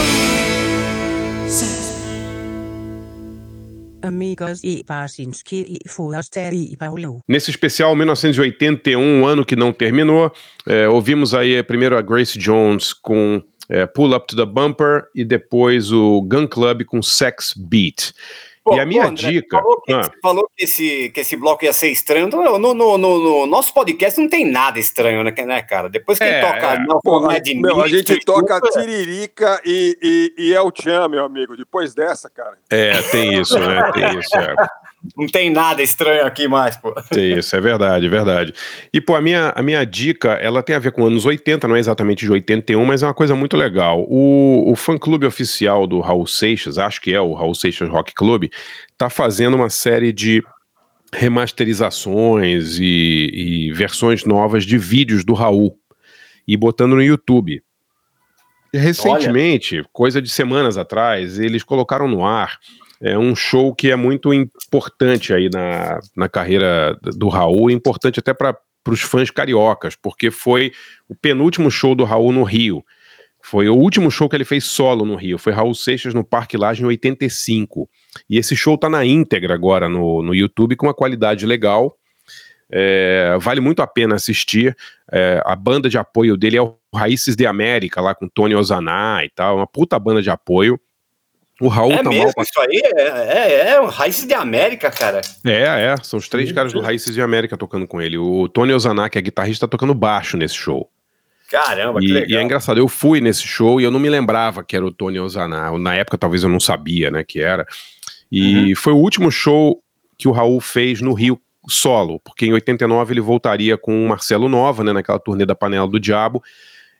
[4.03, 7.21] Amigos e Barsinski e Forasta e Paulo.
[7.27, 10.31] Nesse especial 1981, um ano que não terminou,
[10.65, 15.03] é, ouvimos aí eh, primeiro a Grace Jones com é, Pull Up to the Bumper
[15.13, 18.11] e depois o Gun Club com Sex Beat.
[18.63, 19.57] Pô, e a minha pô, André, dica.
[19.57, 20.03] Falou que, Ah.
[20.03, 22.27] você falou que esse, que esse bloco ia ser estranho.
[22.27, 25.89] No, no, no- no- no nosso podcast não tem nada estranho, né, né, cara?
[25.89, 26.73] Depois que É, toca.
[26.75, 26.79] é.
[26.79, 31.25] Não, Pô, a, meu, a gente toca desculpa, Tiririca e, e, e El Chan, meu
[31.25, 31.57] amigo.
[31.57, 32.55] Depois dessa, cara.
[32.69, 33.91] É, tem isso, né?
[33.93, 34.55] Tem isso, é.
[35.17, 36.93] Não tem nada estranho aqui mais, pô.
[37.17, 38.53] Isso, é verdade, é verdade.
[38.93, 41.75] E, pô, a minha, a minha dica, ela tem a ver com anos 80, não
[41.75, 44.05] é exatamente de 81, mas é uma coisa muito legal.
[44.07, 48.45] O, o fã-clube oficial do Raul Seixas, acho que é o Raul Seixas Rock Club,
[48.95, 50.43] tá fazendo uma série de
[51.13, 55.77] remasterizações e, e versões novas de vídeos do Raul
[56.47, 57.61] e botando no YouTube.
[58.73, 62.57] E recentemente, coisa de semanas atrás, eles colocaram no ar
[63.01, 68.33] é um show que é muito importante aí na, na carreira do Raul, importante até
[68.33, 68.55] para
[68.87, 70.71] os fãs cariocas, porque foi
[71.09, 72.85] o penúltimo show do Raul no Rio.
[73.43, 75.39] Foi o último show que ele fez solo no Rio.
[75.39, 77.89] Foi Raul Seixas no Parque Lage em 85.
[78.29, 81.97] E esse show tá na íntegra agora no, no YouTube com uma qualidade legal.
[82.71, 84.77] É, vale muito a pena assistir.
[85.11, 89.25] É, a banda de apoio dele é o Raízes de América, lá com Tony Ozaná
[89.25, 89.57] e tal.
[89.57, 90.79] Uma puta banda de apoio.
[91.61, 93.01] O Raul É tá mal mesmo, pra isso aí é,
[93.37, 95.21] é, é o Raiz de América, cara.
[95.45, 95.61] é,
[95.93, 98.17] é, são os três caras do Raízes de América tocando com ele.
[98.17, 100.89] O Tony Ozaná, que é guitarrista, tá tocando baixo nesse show.
[101.49, 102.29] Caramba, que E, legal.
[102.29, 104.91] e é engraçado, eu fui nesse show e eu não me lembrava que era o
[104.91, 105.77] Tony Ozaná.
[105.77, 107.65] Na época, talvez eu não sabia, né, que era.
[108.31, 108.75] E Uhum.
[108.75, 109.81] foi o último show
[110.17, 114.47] que o Raul fez no Rio solo, porque em 89 ele voltaria com o Marcelo
[114.49, 116.41] Nova, né, naquela turnê da Panela do Diabo,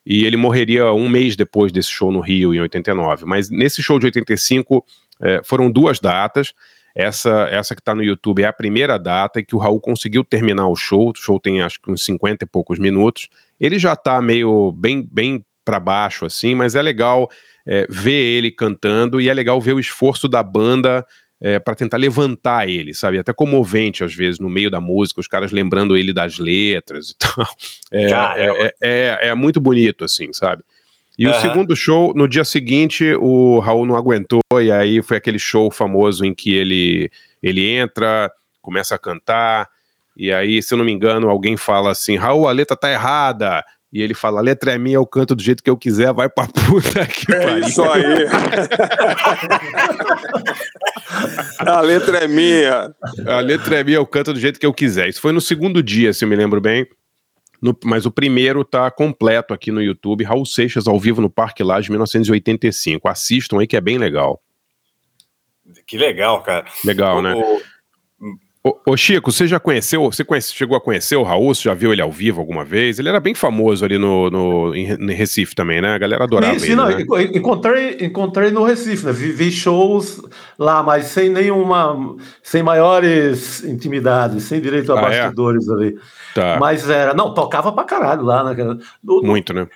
[0.06, 3.26] e ele morreria um mês depois desse show no Rio, em 89.
[3.26, 4.86] Mas nesse show de 85,
[5.22, 6.54] eh, foram duas datas.
[6.94, 10.68] Essa, essa que tá no YouTube é a primeira data que o Raul conseguiu terminar
[10.68, 11.12] o show.
[11.12, 13.30] O show tem acho que uns 50 e poucos minutos.
[13.60, 17.30] Ele já tá meio bem, bem para baixo, assim, mas é legal
[17.66, 21.06] é, ver ele cantando e é legal ver o esforço da banda
[21.42, 23.18] é, para tentar levantar ele, sabe?
[23.18, 27.16] Até comovente, às vezes, no meio da música, os caras lembrando ele das letras e
[27.18, 27.48] tal.
[27.92, 30.64] É, é, é, é, muito bonito, assim, sabe?
[31.18, 31.32] E uhum.
[31.32, 35.72] o segundo show, no dia seguinte, o Raul não aguentou, e aí foi aquele show
[35.72, 37.12] famoso em que ele,
[37.42, 38.32] ele entra,
[38.62, 39.68] começa a cantar,
[40.16, 43.64] e aí, se eu não me engano, alguém fala assim: Raul, a letra tá errada.
[43.92, 46.30] E ele fala: a letra é minha, eu canto do jeito que eu quiser, vai
[46.30, 48.26] pra puta que É isso aí.
[51.60, 52.96] a letra é minha.
[53.28, 55.10] A letra é minha, eu canto do jeito que eu quiser.
[55.10, 56.88] Isso foi no segundo dia, se eu me lembro bem.
[57.62, 60.24] No, mas o primeiro tá completo aqui no YouTube.
[60.24, 63.08] Raul Seixas ao vivo no Parque Laje 1985.
[63.08, 64.42] Assistam aí que é bem legal.
[65.86, 66.66] Que legal, cara.
[66.84, 67.36] Legal, o, né?
[68.64, 71.56] Ô, ô, Chico, você já conheceu, você conhece, chegou a conhecer o Raul?
[71.56, 73.00] Você já viu ele ao vivo alguma vez?
[73.00, 75.96] Ele era bem famoso ali no, no em, em Recife também, né?
[75.96, 76.76] A galera adorava sim, ele.
[76.76, 77.02] Não, né?
[77.34, 79.12] encontrei, encontrei no Recife, né?
[79.12, 80.22] Vi, vi, shows
[80.60, 85.72] lá, mas sem nenhuma, sem maiores intimidades, sem direito a ah, bastidores é?
[85.72, 86.00] ali.
[86.36, 86.58] Tá.
[86.60, 88.78] Mas era, não, tocava pra caralho lá, né?
[89.04, 89.68] No, Muito, né?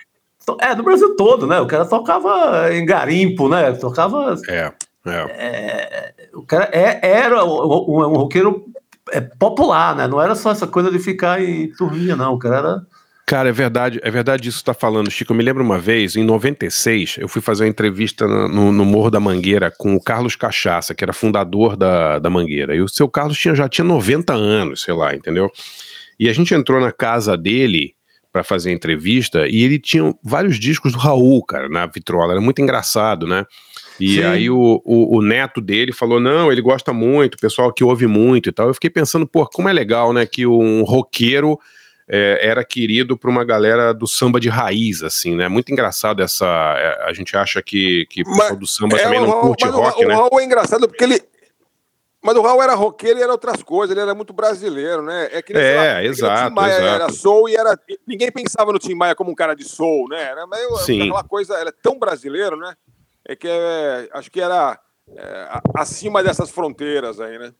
[0.60, 1.58] É, no Brasil todo, né?
[1.58, 3.72] O cara tocava em garimpo, né?
[3.72, 4.36] Tocava.
[4.48, 4.72] É.
[5.04, 5.12] É.
[5.38, 8.64] É, o cara é, era um, um, um roqueiro
[9.10, 10.06] é, popular, né?
[10.06, 12.34] Não era só essa coisa de ficar em turminha, não.
[12.34, 12.86] O cara era.
[13.26, 15.32] Cara, é verdade, é verdade isso que tá falando, Chico.
[15.32, 19.10] Eu me lembro uma vez, em 96, eu fui fazer uma entrevista no, no Morro
[19.10, 22.76] da Mangueira com o Carlos Cachaça, que era fundador da, da Mangueira.
[22.76, 25.50] E o seu Carlos tinha, já tinha 90 anos, sei lá, entendeu?
[26.20, 27.96] E a gente entrou na casa dele
[28.32, 32.32] para fazer a entrevista e ele tinha vários discos do Raul, cara, na vitrola.
[32.32, 33.44] Era muito engraçado, né?
[33.98, 34.24] E Sim.
[34.24, 38.06] aí o, o, o, neto dele falou: não, ele gosta muito, o pessoal que ouve
[38.06, 38.68] muito e tal.
[38.68, 40.26] Eu fiquei pensando, pô, como é legal, né?
[40.26, 41.58] Que um roqueiro
[42.08, 45.48] é, era querido por uma galera do samba de raiz, assim, né?
[45.48, 46.46] Muito engraçado essa.
[46.46, 50.04] É, a gente acha que, que o pessoal do samba é, também não curte rock,
[50.04, 50.14] o, né?
[50.14, 51.20] O Raul é engraçado porque ele.
[52.22, 55.28] Mas o Raul era roqueiro e era outras coisas, ele era muito brasileiro, né?
[55.32, 56.42] É, que nem, é lá, exato.
[56.42, 56.86] O Tim Maia exato.
[56.86, 57.78] era soul e era.
[58.06, 60.22] Ninguém pensava no Tim Maia como um cara de soul, né?
[60.22, 61.02] Era meio Sim.
[61.02, 62.74] aquela coisa, era tão brasileiro, né?
[63.28, 64.78] É que é, acho que era
[65.16, 67.52] é, acima dessas fronteiras aí, né?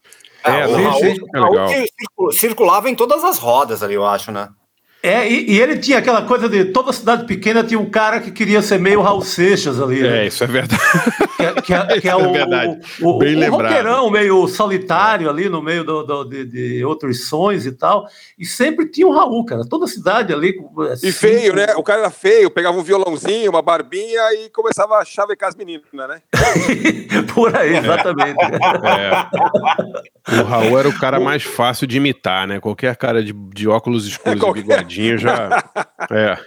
[0.44, 1.60] É, o Raul,
[2.16, 4.48] Raul circulava em todas as rodas ali, eu acho, né?
[5.06, 8.32] É, e, e, ele tinha aquela coisa de toda cidade pequena tinha um cara que
[8.32, 10.02] queria ser meio Raul Seixas ali.
[10.02, 10.24] Né?
[10.24, 10.82] É, isso é verdade.
[11.36, 12.80] Que, é, que é, que é, o, verdade.
[13.00, 13.62] o, o, Bem o lembrado.
[13.62, 18.08] roqueirão meio solitário ali no meio do, do, de, de, outros sons e tal.
[18.36, 19.62] E sempre tinha um Raul, cara.
[19.64, 20.58] Toda cidade ali.
[20.90, 21.66] Assim, e feio, né?
[21.76, 25.86] O cara era feio, pegava um violãozinho, uma barbinha e começava a chavecar as meninas,
[25.92, 26.20] né?
[27.32, 28.36] Por aí, exatamente.
[30.26, 30.40] É.
[30.40, 32.58] O Raul era o cara mais fácil de imitar, né?
[32.58, 35.62] Qualquer cara de, de óculos escuros e bigodinho já.
[36.10, 36.38] É.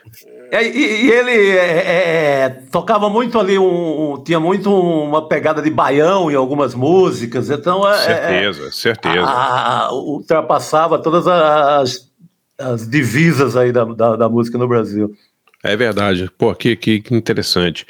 [0.52, 5.62] É, e, e, ele é, é, tocava muito ali, um, um, tinha muito uma pegada
[5.62, 9.26] de baião em algumas músicas, então é, certeza, certeza.
[9.26, 12.10] A, a, ultrapassava todas as,
[12.58, 15.16] as divisas aí da, da, da, música no Brasil.
[15.64, 17.86] É verdade, pô, que, que, que interessante.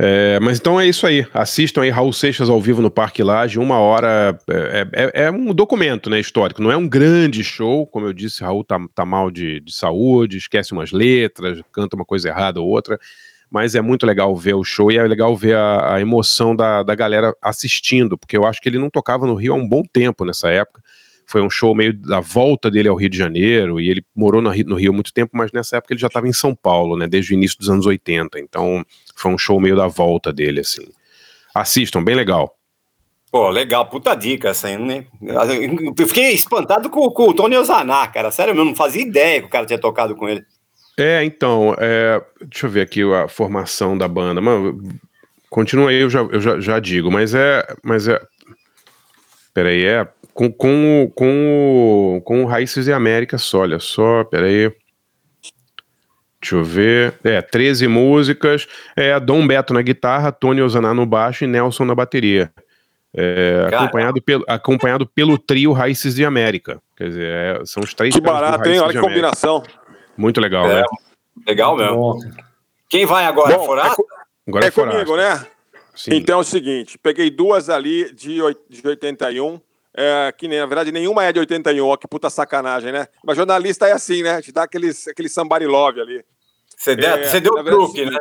[0.00, 1.26] É, mas então é isso aí.
[1.34, 4.38] Assistam aí Raul Seixas ao vivo no Parque Laje, uma hora.
[4.48, 7.84] É, é, é, um documento né, histórico, não é um grande show.
[7.86, 12.04] Como eu disse, Raul tá, tá mal de, de saúde, esquece umas letras, canta uma
[12.04, 12.98] coisa errada ou outra.
[13.50, 16.82] Mas é muito legal ver o show e é legal ver a, a emoção da,
[16.82, 19.82] da galera assistindo, porque eu acho que ele não tocava no Rio há um bom
[19.82, 20.80] tempo nessa época
[21.28, 24.48] foi um show meio da volta dele ao Rio de Janeiro, e ele morou no
[24.48, 27.06] Rio, no Rio muito tempo, mas nessa época ele já estava em São Paulo, né,
[27.06, 28.82] desde o início dos anos 80, então
[29.14, 30.88] foi um show meio da volta dele, assim.
[31.54, 32.56] Assistam, bem legal.
[33.30, 35.04] Pô, legal, puta dica essa aí, né?
[35.20, 39.48] Eu fiquei espantado com, com o Tony Ozaná, cara, sério, eu não fazia ideia que
[39.48, 40.42] o cara tinha tocado com ele.
[40.96, 44.82] É, então, é, deixa eu ver aqui a formação da banda, mano,
[45.50, 48.18] continua aí, eu já, eu já, já digo, mas é, mas é,
[49.52, 50.08] peraí, é
[50.38, 54.72] com, com, com, com o Raízes e Américas, olha só, peraí.
[56.40, 57.14] Deixa eu ver.
[57.24, 58.68] É, 13 músicas.
[58.94, 62.52] É, Dom Beto na guitarra, Tony Ozaná no baixo e Nelson na bateria.
[63.12, 66.80] É, acompanhado, pelo, acompanhado pelo trio Raízes de América.
[66.96, 68.78] Quer dizer, é, são os três Que barato, hein?
[68.78, 69.60] Olha que combinação.
[70.16, 70.84] Muito legal, é, né?
[71.48, 72.16] Legal mesmo.
[72.88, 73.58] Quem vai agora?
[73.58, 73.76] Bom?
[73.76, 73.90] É,
[74.46, 75.44] agora é comigo, né?
[75.96, 76.14] Sim.
[76.14, 78.38] Então é o seguinte: peguei duas ali de,
[78.70, 79.60] de 81
[80.00, 83.08] é, que nem, na verdade, nenhuma é de 81, ó, que puta sacanagem, né?
[83.24, 84.40] Mas jornalista é assim, né?
[84.40, 86.24] Te dá aquele, aquele somebody love ali.
[86.76, 88.18] Você deu, é, você deu verdade, truque, né?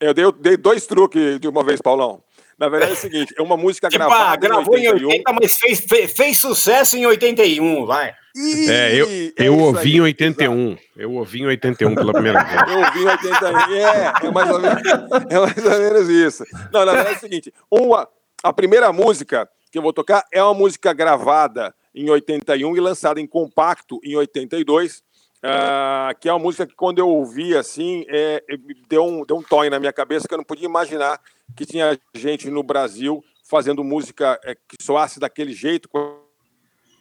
[0.00, 2.22] Eu dei, dei, dois truques de uma vez, Paulão.
[2.58, 5.12] Na verdade é o seguinte, é uma música tipo, gravada ah, gravou em 81, em
[5.18, 8.14] 80, mas fez, fez, fez, sucesso em 81, vai.
[8.34, 10.78] Ih, É, eu, é eu isso ouvi aí, em 81.
[10.96, 12.62] Eu ouvi em 81 pela primeira vez.
[12.66, 14.82] Eu ouvi em 80 É, é mais, ou menos,
[15.28, 16.44] é mais ou menos isso.
[16.72, 18.08] Não, na verdade é o seguinte: uma,
[18.42, 19.46] a primeira música
[19.76, 24.16] que eu vou tocar é uma música gravada em 81 e lançada em compacto em
[24.16, 25.02] 82.
[25.42, 28.56] ah, que é uma música que quando eu ouvi assim, é, é,
[28.88, 31.20] deu um, deu um toque na minha cabeça que eu não podia imaginar
[31.54, 36.20] que tinha gente no Brasil fazendo música é, que soasse daquele jeito, com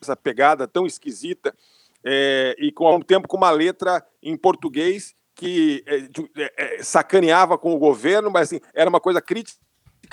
[0.02, 1.56] essa pegada tão esquisita
[2.04, 7.58] é, e com, ao mesmo tempo com uma letra em português que é, é, sacaneava
[7.58, 9.60] com o governo, mas assim, era uma coisa crítica,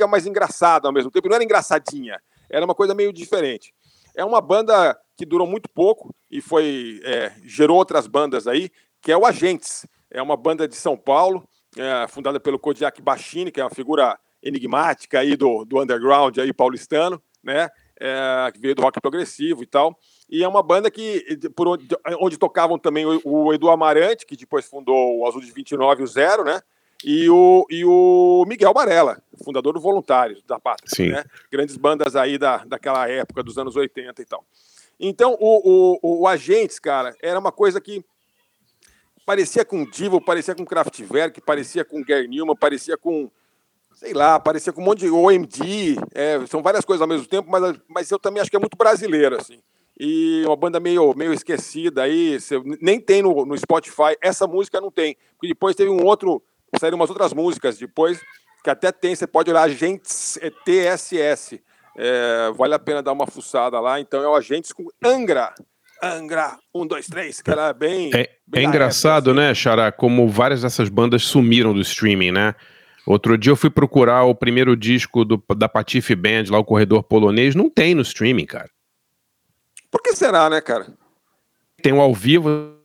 [0.09, 1.29] mas engraçada ao mesmo tempo.
[1.29, 2.21] Não era engraçadinha,
[2.53, 3.75] era uma coisa meio diferente.
[4.15, 9.11] É uma banda que durou muito pouco e foi é, gerou outras bandas aí, que
[9.11, 9.87] é o Agentes.
[10.11, 14.19] É uma banda de São Paulo, é, fundada pelo Kodiak Bachini, que é uma figura
[14.43, 17.71] enigmática aí do, do underground aí paulistano, né?
[17.99, 19.97] É, que veio do rock progressivo e tal.
[20.29, 21.25] E é uma banda que,
[21.55, 21.87] por onde,
[22.21, 26.05] onde tocavam também o, o Edu Amarante, que depois fundou o Azul de 29 e
[26.05, 26.61] o Zero, né?
[27.05, 30.89] E o, e o Miguel Barella, fundador do Voluntários da Pátria.
[31.13, 31.25] Né?
[31.51, 34.45] Grandes bandas aí da, daquela época, dos anos 80 e tal.
[34.99, 38.05] Então, o, o, o Agentes, cara, era uma coisa que
[39.27, 43.31] parecia com Divo, parecia com Kraftwerk, parecia com Gary Newman, parecia com,
[43.95, 47.51] sei lá, parecia com um monte de OMD, é, são várias coisas ao mesmo tempo,
[47.51, 49.61] mas, mas eu também acho que é muito brasileiro, assim.
[49.99, 52.39] E uma banda meio, meio esquecida aí,
[52.81, 56.43] nem tem no, no Spotify, essa música não tem, porque depois teve um outro,
[56.79, 58.21] saíram umas outras músicas depois,
[58.63, 61.61] que até tem, você pode olhar, Agentes é TSS,
[61.97, 65.53] é, vale a pena dar uma fuçada lá, então é o Agentes com Angra,
[66.03, 68.11] Angra, um, dois, três, que era bem...
[68.15, 72.55] É, bem é engraçado, né, Xará, como várias dessas bandas sumiram do streaming, né?
[73.07, 77.03] Outro dia eu fui procurar o primeiro disco do, da Patife Band, lá o Corredor
[77.03, 78.71] Polonês, não tem no streaming, cara.
[79.91, 80.87] Por que será, né, cara?
[81.83, 82.77] Tem o ao vivo,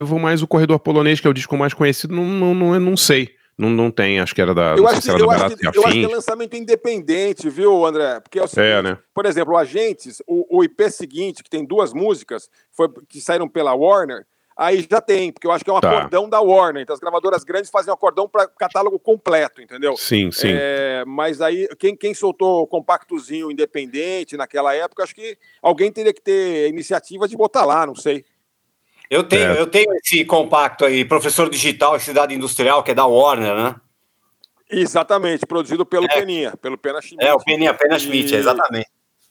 [0.00, 3.36] mas o Corredor Polonês, que é o disco mais conhecido, não, não, não, não sei.
[3.56, 5.84] Não, não tem, acho que era da, Eu acho, que, eu, da acho que, eu
[5.84, 8.20] acho que é lançamento independente, viu, André?
[8.20, 8.98] Porque é o seguinte, É, né?
[9.12, 13.48] por exemplo, o Agentes, o, o IP seguinte, que tem duas músicas, foi, que saíram
[13.48, 14.24] pela Warner,
[14.56, 15.90] aí já tem, porque eu acho que é um Tá.
[15.90, 16.82] acordão da Warner.
[16.84, 19.96] Então as gravadoras grandes fazem um acordão para catálogo completo, entendeu?
[19.96, 20.50] Sim, sim.
[20.52, 26.14] É, mas aí, quem, quem soltou o compactozinho independente naquela época, acho que alguém teria
[26.14, 28.24] que ter iniciativa de botar lá, não sei.
[29.10, 29.60] Eu tenho, É.
[29.60, 33.74] eu tenho esse compacto aí, professor digital e cidade industrial, que é da Warner, né?
[34.70, 36.08] Exatamente, produzido pelo É.
[36.08, 37.24] Peninha, pelo Pena Schmidt.
[37.24, 38.86] É, o Peninha Pena Schmidt, E- exatamente.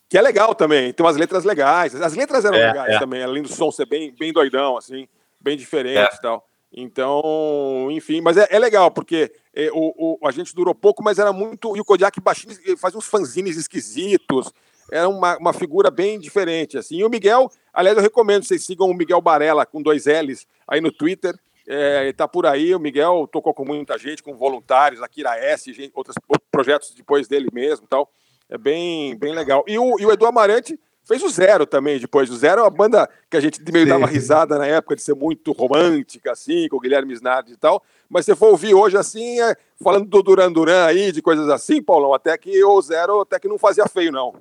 [0.08, 1.94] Que é legal também, tem umas letras legais.
[1.94, 2.98] As letras eram É, legais é.
[2.98, 5.06] também, além do som ser bem, bem doidão, assim,
[5.38, 6.14] bem diferente É.
[6.16, 6.44] e tal.
[6.72, 11.18] Então, enfim, mas é, é legal, porque é, o, o- a gente durou pouco, mas
[11.18, 11.76] era muito.
[11.76, 14.52] E o Kodiak Baixinho fazia uns fanzines esquisitos,
[14.90, 16.98] era uma, uma figura bem diferente, assim.
[16.98, 20.46] E o Miguel, aliás, eu recomendo que vocês sigam o Miguel Barella com dois L's
[20.66, 21.34] aí no Twitter.
[21.66, 25.92] É, tá por aí, o Miguel tocou com muita gente, com voluntários, Akira S, gente,
[25.94, 28.10] outros, outros projetos depois dele mesmo tal.
[28.48, 29.62] É bem, bem legal.
[29.66, 32.30] E o, e o Edu Amarante fez o Zero também depois.
[32.30, 33.90] O Zero é uma banda que a gente meio Sim.
[33.90, 37.82] dava risada na época de ser muito romântica, assim, com o Guilherme Snardi e tal.
[38.08, 41.82] Mas se for ouvir hoje, assim, é, falando do Duran Duran aí, de coisas assim,
[41.82, 44.34] Paulão, até que o Zero até que não fazia feio, não.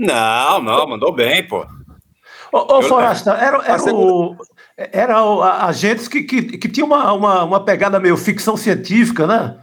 [0.00, 1.66] Não, não, mandou bem, pô.
[2.52, 4.36] Ô, ô Forasta, era, A era, segunda- o,
[4.76, 9.26] era o, a, agentes que, que, que tinha uma, uma, uma pegada meio ficção científica,
[9.26, 9.60] né?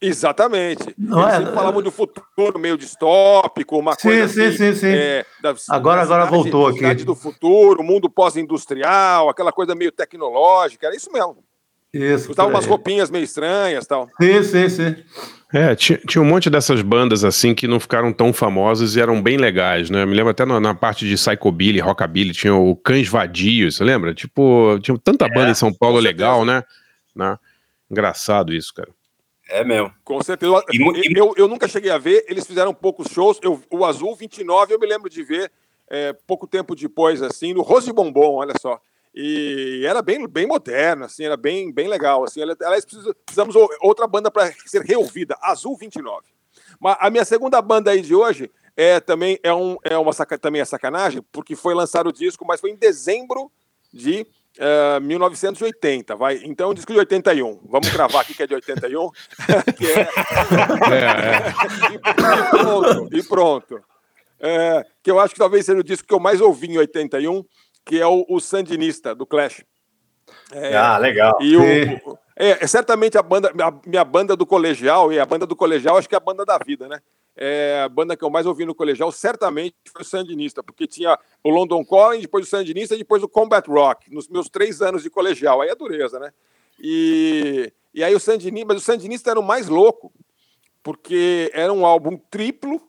[0.00, 0.94] Exatamente.
[0.98, 1.52] Não Eles é?
[1.54, 4.86] falavam de um futuro meio distópico, uma Sim, coisa sim, assim, sim, sim.
[4.94, 6.78] é, da- Agora- da agora cidade- voltou aqui.
[6.78, 11.38] cidade do futuro, mundo pós-industrial, aquela coisa meio tecnológica, era isso mesmo.
[11.94, 12.30] Isso.
[12.32, 12.70] Usava por umas aí.
[12.70, 14.06] roupinhas meio estranhas tal.
[14.20, 14.96] Sim, sim, sim.
[15.52, 19.22] É, tinha, tinha um monte dessas bandas assim que não ficaram tão famosas e eram
[19.22, 20.02] bem legais, né?
[20.02, 23.84] Eu me lembro até na, na parte de psychobilly, rockabilly, tinha o Cães Vadios, você
[23.84, 24.12] lembra?
[24.12, 26.64] Tipo, tinha tanta banda em São Paulo legal, né?
[27.14, 27.38] né?
[27.88, 28.88] Engraçado isso, cara.
[29.48, 29.92] É mesmo.
[30.02, 30.64] Com certeza.
[30.72, 33.38] E e- Eu, eu nunca cheguei a ver, eles fizeram poucos shows.
[33.40, 35.52] Eu, o Azul 29 eu me lembro de ver
[35.88, 38.80] é, pouco tempo depois, assim, no Rose Bombom, olha só.
[39.18, 42.22] E era bem, bem moderno, assim, era bem, bem legal.
[42.24, 46.26] Assim, aliás, precisa- precisamos ou- outra banda para ser reouvida, Azul 29.
[46.78, 50.36] Mas a minha segunda banda aí de hoje é também é, um, é uma saca,
[50.38, 53.50] também é sacanagem, porque foi lançado o disco, mas foi em dezembro
[53.90, 54.26] de
[54.58, 56.40] eh, 1980, vai.
[56.44, 57.60] Então, o disco de 81.
[57.64, 59.10] Vamos gravar aqui que é de 81.
[59.78, 60.08] que é,
[61.90, 61.98] e, e
[62.54, 63.80] pronto, e pronto.
[64.38, 67.42] É, que eu acho que talvez seja o disco que eu mais ouvi em 81,
[67.86, 69.64] que é o, o Sandinista, do Clash.
[70.52, 71.38] É, Ah, legal.
[71.40, 71.62] e o,
[72.36, 75.96] é, é certamente a banda, a minha banda do colegial, e a banda do colegial
[75.96, 77.00] acho que é a banda da vida, né?
[77.36, 81.18] é, a banda que eu mais ouvi no colegial certamente foi o Sandinista, porque tinha
[81.44, 85.02] o London Calling, depois o Sandinista e depois o Combat Rock, nos meus três anos
[85.02, 85.60] de colegial.
[85.60, 86.32] Aí é dureza, né?
[86.80, 90.10] E, e aí o Sandinista, mas o Sandinista era o mais louco,
[90.82, 92.80] porque era um álbum triplo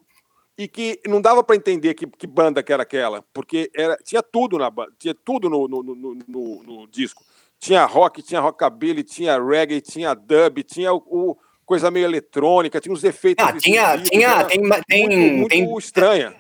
[0.58, 4.24] e que não dava para entender que, que, banda que era aquela, porque era, tinha
[4.24, 7.24] tudo na tinha tudo no, no, no, no, no disco.
[7.60, 12.94] Tinha rock, tinha rockabilly, tinha reggae, tinha dub, tinha o, o coisa meio eletrônica, tinha
[12.94, 13.46] uns efeitos.
[13.46, 16.34] Ah, tinha, tinha, tem, tem, muito, tem, muito estranha.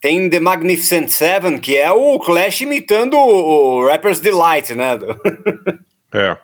[0.00, 4.98] Tem The Magnificent Seven, que é o Clash imitando o Rapper's Delight, né?
[6.12, 6.36] É.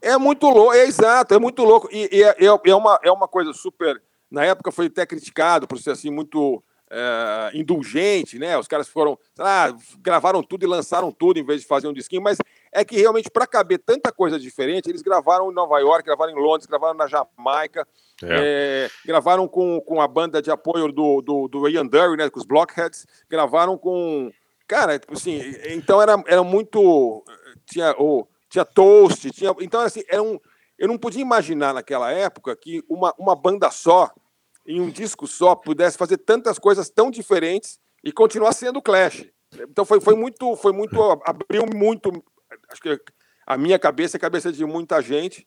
[0.00, 1.88] É muito louco, é exato, é muito louco.
[1.90, 4.00] E, e é, é, uma, é uma coisa super.
[4.32, 8.58] Na época foi até criticado por ser assim muito é, indulgente, né?
[8.58, 12.22] Os caras foram, lá, gravaram tudo e lançaram tudo em vez de fazer um disquinho,
[12.22, 12.38] mas
[12.72, 16.42] é que realmente para caber tanta coisa diferente, eles gravaram em Nova York, gravaram em
[16.42, 17.86] Londres, gravaram na Jamaica,
[18.22, 18.88] é.
[18.88, 22.30] É, gravaram com, com a banda de apoio do, do, do Ian Dury, né?
[22.30, 24.30] Com os Blockheads, gravaram com.
[24.66, 27.24] Cara, tipo assim, então era, era muito.
[27.66, 27.94] Tinha.
[27.98, 29.54] Oh, tinha toast, tinha.
[29.60, 30.38] Então, assim, era um.
[30.78, 34.10] Eu não podia imaginar naquela época que uma, uma banda só,
[34.66, 39.26] em um disco só, pudesse fazer tantas coisas tão diferentes e continuar sendo Clash.
[39.68, 42.10] Então foi, foi muito, foi muito, abriu muito,
[42.70, 43.00] acho que
[43.46, 45.46] a minha cabeça e a cabeça de muita gente.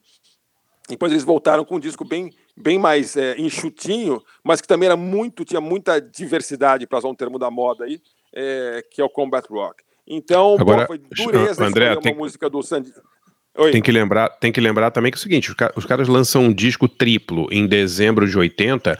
[0.88, 4.96] Depois eles voltaram com um disco bem, bem mais é, enxutinho, mas que também era
[4.96, 8.00] muito, tinha muita diversidade, para usar um termo da moda aí,
[8.32, 9.82] é, que é o Combat Rock.
[10.06, 12.92] Então, Agora, pô, foi dureza André, uma tem, música do Sandy.
[13.72, 16.44] Tem que, lembrar, tem que lembrar também que é o seguinte: os, os caras lançam
[16.44, 18.98] um disco triplo em dezembro de 80,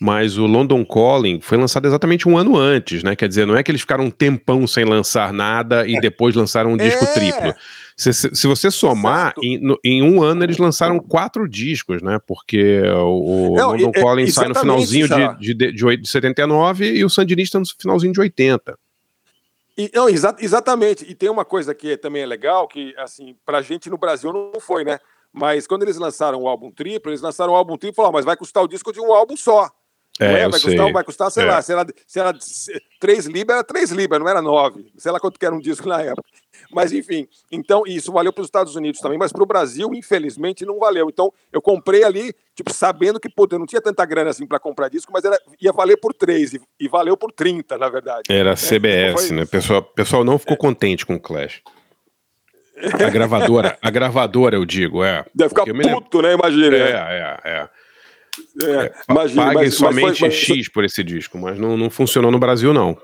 [0.00, 3.16] mas o London Calling foi lançado exatamente um ano antes, né?
[3.16, 6.72] Quer dizer, não é que eles ficaram um tempão sem lançar nada e depois lançaram
[6.72, 7.12] um disco É.
[7.14, 7.54] triplo.
[7.96, 12.20] Se, se- se você somar, em, no- em um ano eles lançaram quatro discos, né?
[12.24, 16.92] Porque o, Não, London e- é, Calling sai no finalzinho de, de, de, de 79
[16.94, 18.78] e o Sandinista no finalzinho de 80.
[19.78, 21.04] E, não, exa- exatamente.
[21.08, 24.60] E tem uma coisa que também é legal, que, assim, pra gente no Brasil não
[24.60, 24.98] foi, né?
[25.32, 28.24] Mas quando eles lançaram o álbum triplo, eles lançaram o álbum triplo e falaram, mas
[28.24, 29.70] vai custar o disco de um álbum só.
[30.18, 30.48] É, é?
[30.48, 30.70] Vai sei.
[30.72, 31.46] custar, vai custar, sei É.
[31.46, 34.90] lá, se era, se era se- três libras, era três libras, não era nove.
[34.98, 36.28] Sei lá quanto que era um disco na época.
[36.70, 40.66] Mas, enfim, então, isso valeu para os Estados Unidos também, mas para o Brasil, infelizmente,
[40.66, 41.08] não valeu.
[41.08, 44.58] Então, eu comprei ali, tipo, sabendo que, pô, eu não tinha tanta grana assim para
[44.58, 48.22] comprar disco, mas era, ia valer por três, e, e valeu por 30, na verdade.
[48.28, 49.42] Era É, CBS, foi- né?
[49.44, 51.62] O pessoal, pessoal não ficou contente com o Clash.
[53.04, 55.24] A gravadora, a gravadora, eu digo, é.
[55.34, 56.34] Deve ficar puto, né?
[56.34, 56.76] Imagina.
[56.76, 57.68] É, é, é.
[58.62, 61.76] É, Pa- imagina, Pague mas- mas somente foi- mas- X por esse disco, mas não,
[61.76, 62.96] não funcionou no Brasil, não.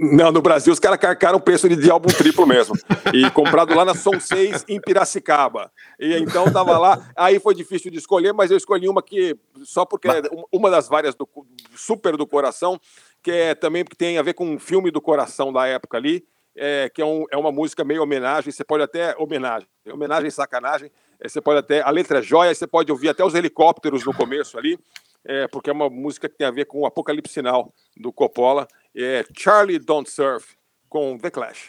[0.00, 2.74] Não, no Brasil os caras carcaram o preço de, álbum triplo mesmo.
[3.12, 5.72] E comprado lá na Som 6 em Piracicaba.
[5.98, 7.10] E então tava lá.
[7.16, 10.70] Aí foi difícil de escolher, mas eu escolhi uma que, só porque é um- uma
[10.70, 11.28] das várias do
[11.74, 12.80] super do coração,
[13.22, 16.24] que é também porque tem a ver com um filme do coração da época ali,
[16.56, 18.52] é, que é, um- é uma música meio homenagem.
[18.52, 19.16] Você pode até.
[19.18, 19.66] Homenagem.
[19.92, 20.90] Homenagem e sacanagem.
[21.20, 21.80] é, Você pode até.
[21.82, 24.78] A letra é joia, você pode ouvir até os helicópteros no começo ali.
[25.24, 28.66] É, porque é uma música que tem a ver com o Apocalipse Sinal do Coppola.
[28.96, 30.56] É Charlie Don't Surf
[30.88, 31.68] com The Clash.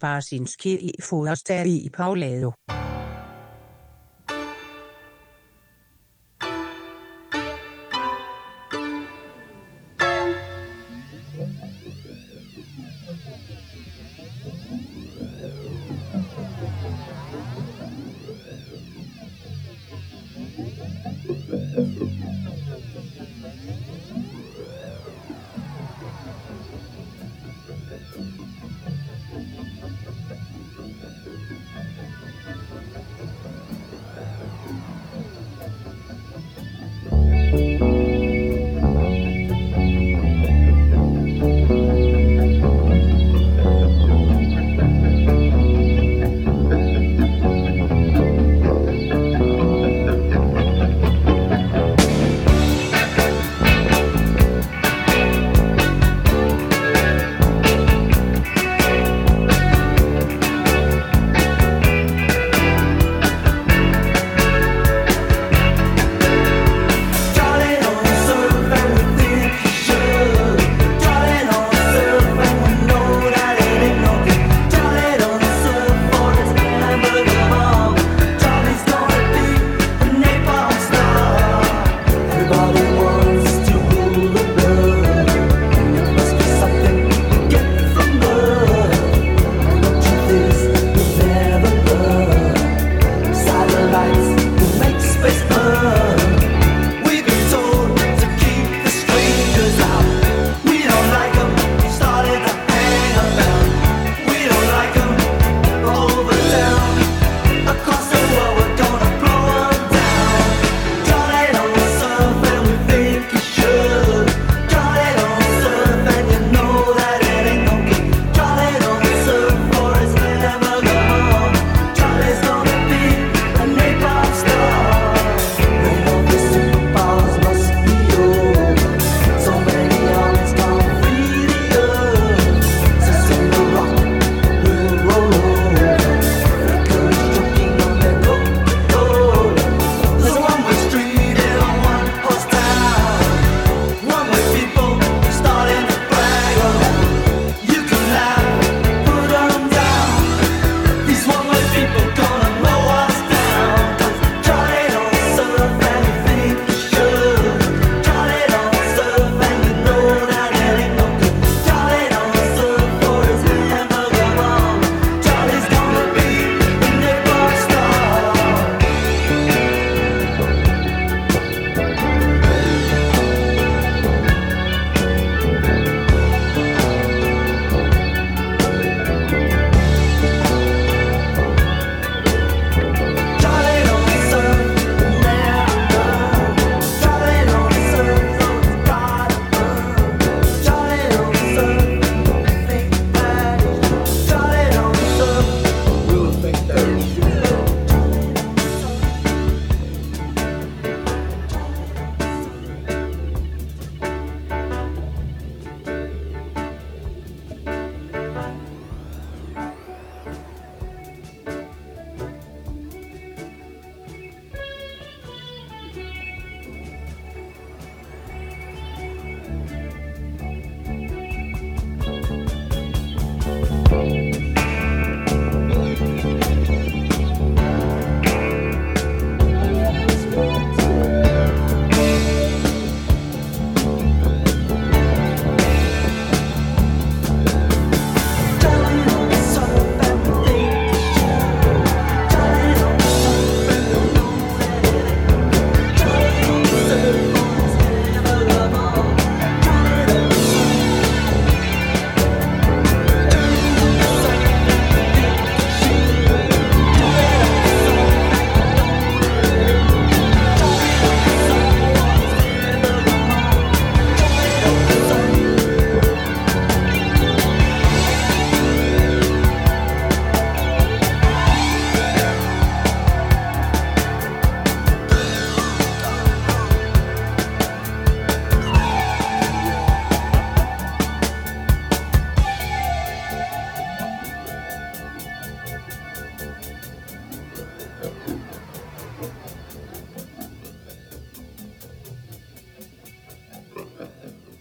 [0.00, 2.52] Barsinski i Forstad i Paulado.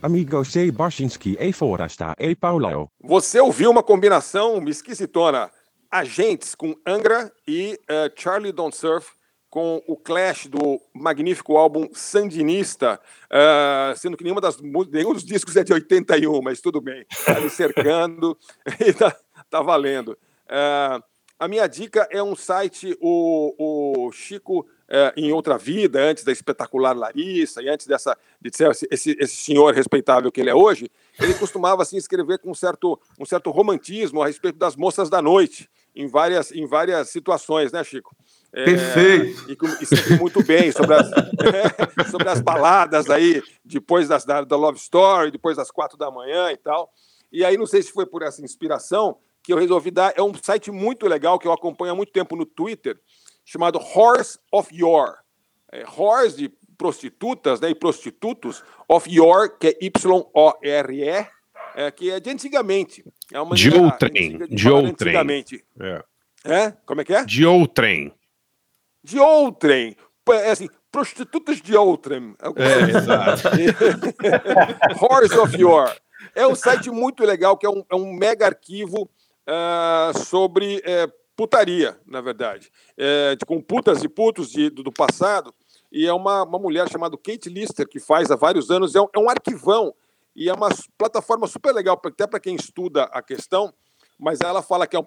[0.10, 0.72] Amigo C.
[0.72, 2.90] Barsinski e Forasta e Paulo.
[3.00, 5.52] Você ouviu uma combinação esquisitona.
[5.92, 9.12] Agentes com Angra e eh, Charlie Don't Surf
[9.52, 13.00] com o Clash do magnífico álbum Sandinista,
[13.32, 17.06] eh, sendo que nenhuma das, nenhum dos discos é de 81, mas tudo bem.
[17.24, 18.36] Tá ali cercando
[18.84, 19.16] e tá,
[19.48, 20.18] tá valendo.
[20.50, 21.00] Eh,
[21.38, 26.32] a minha dica é um site, o, o Chico, eh, em outra vida, antes da
[26.32, 30.90] espetacular Larissa, e antes dessa, de ser esse, esse, senhor respeitável que ele é hoje,
[31.20, 35.22] ele costumava assim, escrever com um certo, um certo romantismo a respeito das moças da
[35.22, 38.16] noite, em várias, em várias situações, né, Chico?
[38.52, 39.52] É, Perfeito.
[39.52, 41.08] E, e sempre muito bem sobre as,
[42.10, 46.52] sobre as baladas aí, depois das, da, da Love Story, depois das quatro da manhã
[46.52, 46.92] e tal.
[47.32, 50.14] E aí, não sei se foi por essa inspiração que eu resolvi dar.
[50.16, 53.00] É um site muito legal que eu acompanho há muito tempo no Twitter,
[53.50, 55.16] chamado Horse of Your.
[55.72, 61.28] É, horse de prostitutas né, e prostitutos, of Your, que é Y-O-R-E,
[61.76, 63.04] é, que é de antigamente.
[63.32, 65.16] É uma De outrem, de falar outrem.
[65.16, 65.66] Antigamente.
[65.80, 66.04] É.
[66.46, 66.72] É?
[66.86, 67.26] Como é que é?
[67.26, 68.14] De outrem.
[69.04, 69.96] De outrem.
[70.30, 72.36] É assim, prostitutas de outrem.
[72.56, 73.50] É, exato.
[75.04, 75.92] Horse of Your.
[76.36, 79.10] É um site muito legal, que é um, é um mega arquivo
[79.48, 81.08] ah, sobre eh,
[81.40, 82.70] putaria, na verdade.
[82.98, 85.56] É, de, com putas e putos de- do, do passado.
[85.90, 88.94] E é uma, uma mulher chamada Kate Lister, que faz há vários anos.
[88.94, 89.96] É um, é um arquivão.
[90.36, 90.68] E é uma
[90.98, 93.74] plataforma super legal, até para quem estuda a questão.
[94.20, 95.04] Mas ela fala que é um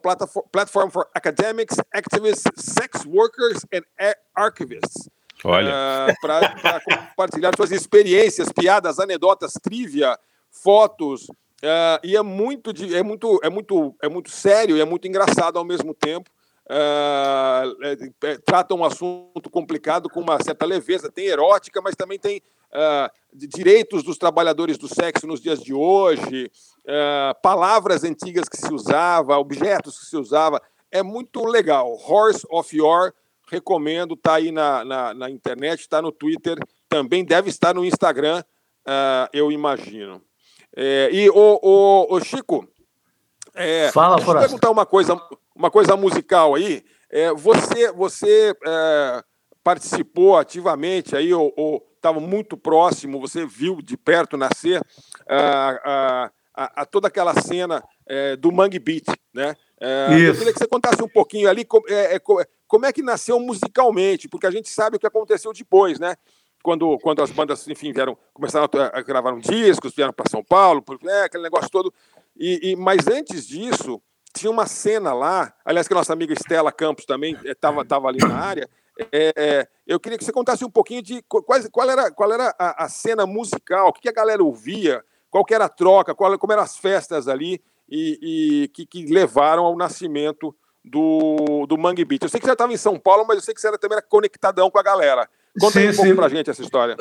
[0.50, 5.06] platform, for academics, activists, sex workers and ar- archivists
[5.44, 6.16] Olha.
[6.22, 10.18] para compartilhar suas experiências, piadas, anedotas, trivia,
[10.50, 11.26] fotos.
[11.62, 15.58] Ah, e é muito, é, muito, é, muito, é muito sério e é muito engraçado
[15.58, 16.30] ao mesmo tempo.
[16.68, 21.10] Ah, é- é- trata um assunto complicado com uma certa leveza.
[21.10, 22.42] Tem erótica, mas também tem
[23.34, 26.50] de direitos dos trabalhadores do sexo nos dias de hoje,
[27.42, 30.58] palavras antigas que se usava, objetos que se usava.
[30.90, 31.92] É muito legal.
[31.92, 33.12] Horse of Your
[33.46, 36.58] recomendo, tá aí na, na, na internet, está no Twitter,
[36.88, 38.42] também deve estar no Instagram,
[39.34, 40.22] eu imagino.
[40.76, 42.66] É, e o, o, o Chico,
[43.54, 44.48] é, Fala, deixa eu Forasta.
[44.48, 45.20] perguntar uma coisa,
[45.54, 46.82] uma coisa musical aí.
[47.10, 49.24] É, você você é,
[49.62, 54.80] participou ativamente aí, ou estava muito próximo, você viu de perto nascer
[55.28, 59.54] ah, a, a toda aquela cena é, do Mangue Beat, né?
[59.80, 63.02] É, eu queria que você contasse um pouquinho ali co- é, co- como é que
[63.02, 66.16] nasceu musicalmente, porque a gente sabe o que aconteceu depois, né?
[66.62, 70.42] Quando, quando as bandas, enfim, vieram, começaram a, a gravar um discos, vieram para São
[70.44, 71.92] Paulo, é, aquele negócio todo.
[72.36, 74.00] E, e- mas antes disso,
[74.34, 78.18] tinha uma cena lá, aliás, que a nossa amiga Estela Campos também estava tava ali
[78.18, 78.68] na área.
[79.10, 82.32] É, é, eu queria que você contasse um pouquinho de qu- quais, qual era, qual
[82.32, 86.38] era a, a cena musical, o que a galera ouvia, qual era a troca, qual,
[86.38, 88.18] como eram as festas ali e,
[88.64, 90.54] e que, que levaram ao nascimento
[90.84, 92.22] do, do Mangue Beat.
[92.22, 93.96] Eu sei que você estava em São Paulo, mas eu sei que você era, também
[93.96, 95.28] era conectadão com a galera.
[95.60, 96.16] Conta Sim, um pouco sim.
[96.16, 96.96] pra gente essa história.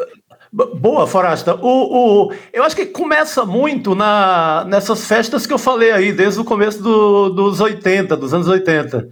[0.52, 1.56] Boa, Forasta.
[1.56, 6.40] O, o, eu acho que começa muito na, nessas festas que eu falei aí, desde
[6.42, 9.08] o começo do- dos 80, dos anos 80.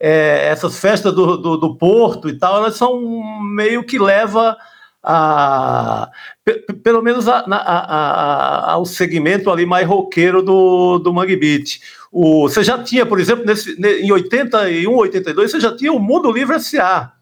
[0.00, 3.00] É, essas festas do, do, do Porto e tal, elas são
[3.54, 4.56] meio que leva
[5.00, 6.10] a,
[6.44, 7.94] pe- pe- pelo menos a- a-
[8.66, 11.78] a- ao segmento ali mais roqueiro do, do Mangue Beat.
[12.10, 16.00] O, você já tinha, por exemplo, nesse, ne- em 81, 82, você já tinha o
[16.00, 17.12] Mundo Livre S.A.,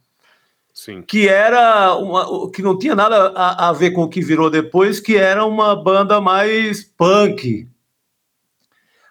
[0.75, 1.03] Sim.
[1.03, 4.99] que era uma, que não tinha nada a, a ver com o que virou depois,
[4.99, 7.69] que era uma banda mais punk.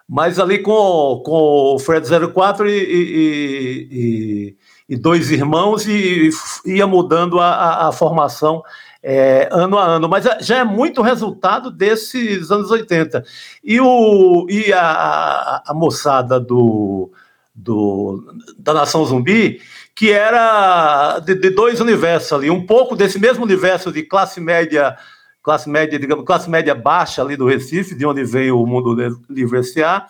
[0.06, 4.56] Mas ali com, com o Fred 04 e, e, e-
[4.86, 6.28] e dois irmãos e,
[6.66, 8.62] e ia mudando a, a- a formação
[9.02, 10.06] é, ano a ano.
[10.06, 13.24] Mas é- já é muito resultado desses anos 80.
[13.64, 17.10] E, o, e a- a moçada do,
[17.54, 18.22] do,
[18.58, 19.58] da Nação Zumbi,
[19.94, 24.96] que era de, de dois universos ali, um pouco desse mesmo universo de classe média,
[25.42, 28.94] classe média, digamos, classe média baixa ali do Recife, de onde veio o Mundo
[29.30, 30.06] Livre S.A.,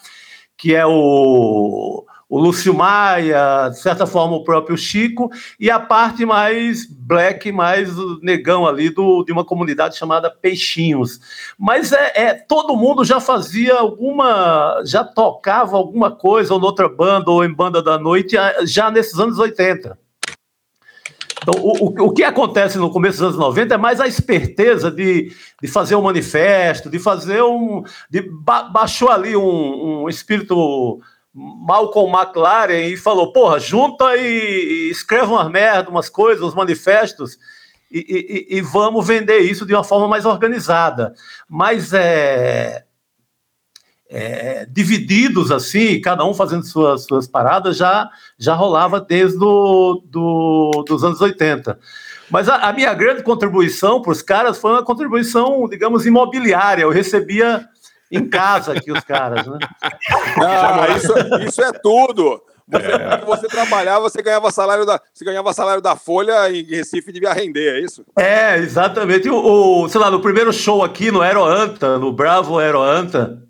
[0.56, 2.04] que é o,
[2.34, 7.94] o Lúcio Maia, de certa forma o próprio Chico, e a parte mais black, mais
[8.20, 11.20] negão ali do, de uma comunidade chamada Peixinhos.
[11.56, 17.30] Mas é, é todo mundo já fazia alguma, já tocava alguma coisa, ou noutra banda,
[17.30, 19.96] ou em banda da noite, ah, já nesses anos 80.
[21.40, 24.90] Então, o, o, o que acontece no começo dos anos 90 é mais a esperteza
[24.90, 25.30] de,
[25.62, 27.84] de fazer um manifesto, de fazer um.
[28.10, 31.00] De, ba, baixou ali um, um espírito
[31.34, 37.36] Malcolm McLaren e falou: porra, junta e, e escreve umas merda, umas coisas, uns manifestos,
[37.90, 41.12] e, e, e vamos vender isso de uma forma mais organizada.
[41.48, 42.84] Mas é,
[44.08, 48.08] é, divididos assim, cada um fazendo suas, suas paradas, já,
[48.38, 51.78] já rolava desde do, do, dos anos 80.
[52.30, 56.82] Mas a, a minha grande contribuição para os caras foi uma contribuição, digamos, imobiliária.
[56.82, 57.68] Eu recebia
[58.16, 59.58] em casa aqui os caras, né?
[60.42, 61.12] Ah, isso,
[61.46, 62.42] isso é tudo.
[62.66, 67.12] Você, quando você trabalhava, você ganhava salário da, você ganhava salário da Folha em Recife
[67.12, 68.04] devia render, é isso?
[68.16, 69.28] É, exatamente.
[69.28, 73.42] O, o, sei lá, no primeiro show aqui no Aeroanta, no Bravo Aeroanta,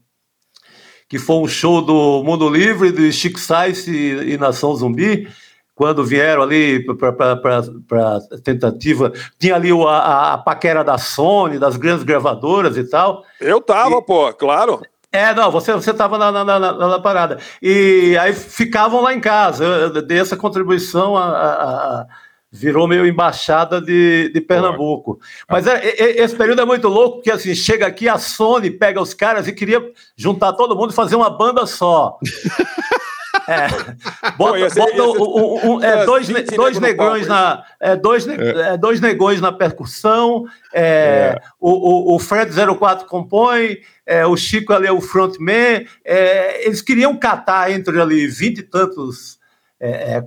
[1.08, 5.28] que foi um show do Mundo Livre, de Chico Sainz e, e Nação Zumbi,
[5.74, 11.76] quando vieram ali para a tentativa, tinha ali o, a, a, paquera da Sony, das
[11.76, 13.24] grandes gravadoras e tal.
[13.40, 14.80] Eu tava, e, pô, claro.
[15.10, 17.38] É, não, você você estava na, na, na, na, parada.
[17.60, 19.64] E aí ficavam lá em casa.
[19.64, 22.06] Eu, eu dei essa contribuição a, a
[22.54, 25.18] virou meio embaixada de, de Pernambuco.
[25.50, 29.02] Mas é, é, esse período é muito louco, porque assim, chega aqui, a Sony pega
[29.02, 29.82] os caras e queria
[30.16, 32.16] juntar todo mundo e fazer uma banda só.
[33.49, 33.66] É,
[34.39, 38.76] bota, bota um, um, é, dois, dois negões na é, dois, é.
[38.76, 44.87] dois negões na percussão é, o, o, o Fred 04 compõe é, o Chico ali
[44.87, 49.43] é o frontman é, eles queriam catar entre ali vinte e tantos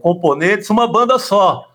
[0.02, 1.68] componentes uma banda só.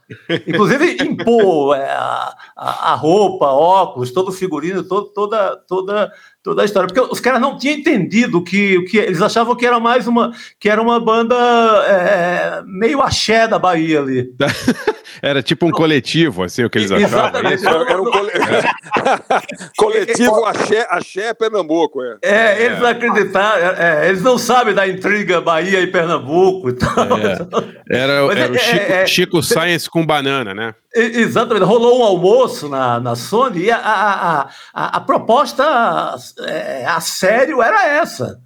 [0.46, 6.12] Inclusive, impor é, a, a, roupa, óculos, todo o figurino, todo, toda, toda,
[6.42, 6.86] toda a história.
[6.86, 10.68] Porque os caras não tinham entendido que, que eles achavam que era mais uma que
[10.68, 11.36] era uma banda
[11.86, 14.32] é, meio axé da Bahia ali.
[15.20, 17.40] Era tipo um coletivo, assim, o que eles achavam.
[17.40, 18.30] Era um cole...
[19.76, 22.02] coletivo axé, axé Pernambuco.
[22.02, 22.90] É, é eles é.
[22.90, 27.18] acreditaram, é, eles não sabem da intriga Bahia e Pernambuco e tal.
[27.18, 27.96] É.
[27.96, 30.74] Era, era o Chico, Chico Science com banana, né?
[30.94, 37.62] Exatamente, rolou um almoço na, na Sony e a, a, a, a proposta a sério
[37.62, 38.40] era essa.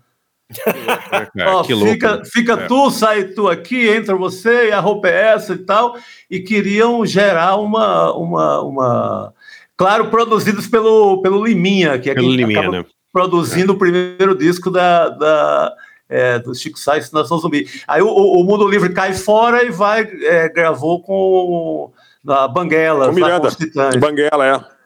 [1.36, 2.66] É, Ó, fica fica é.
[2.66, 5.96] tu, sai tu aqui, entra você, e a roupa é essa e tal,
[6.30, 8.14] e queriam gerar uma.
[8.14, 9.34] uma, uma...
[9.76, 12.84] Claro, produzidos pelo, pelo Liminha, que é pelo quem Liminha, né?
[13.12, 13.74] produzindo é.
[13.74, 15.74] o primeiro disco da, da,
[16.08, 17.68] é, do Chico Sainz Nação Zumbi.
[17.86, 21.92] Aí o, o, Mundo Livre cai fora e vai, é, gravou com
[22.26, 23.06] a Banguela.
[23.06, 23.48] Com Miranda,
[24.00, 24.76] Banguela, é.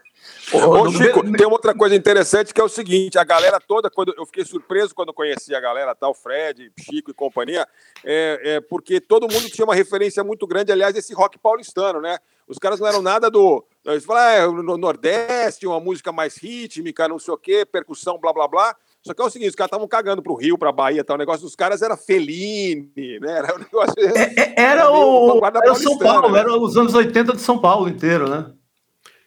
[0.52, 4.12] Ô, Ô Chico, tem outra coisa interessante que é o seguinte: a galera toda, quando
[4.16, 7.66] eu fiquei surpreso quando conheci a galera, tal, Fred, Chico e companhia,
[8.04, 12.18] é, é, porque todo mundo tinha uma referência muito grande, aliás, desse rock paulistano, né?
[12.48, 13.64] Os caras não eram nada do.
[13.84, 18.32] Eles falaram, ah, no Nordeste, uma música mais rítmica, não sei o quê, percussão, blá
[18.32, 18.76] blá blá.
[19.02, 21.16] Só que é o seguinte, os caras estavam cagando pro Rio, pra Bahia, tal.
[21.16, 23.38] O negócio dos caras era Feline, né?
[23.38, 26.40] Era, um negócio, é, é, era, era o, era São Paulo, né?
[26.40, 28.52] era os anos 80 de São Paulo inteiro, né?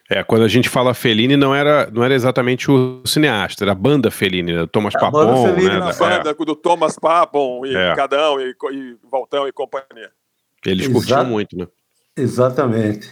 [0.08, 3.74] É, quando a gente fala Fellini, não era, não era exatamente o cineasta, era a
[3.74, 4.66] banda Fellini, né?
[4.70, 5.46] Thomas é, Papon.
[5.46, 5.78] Fellini né?
[5.78, 6.34] na banda é.
[6.34, 7.96] do Thomas Papon e é.
[7.96, 10.12] Cadão e, e Voltão e companhia.
[10.64, 11.66] Eles Exa curtiam muito, né?
[12.16, 13.10] Exatamente.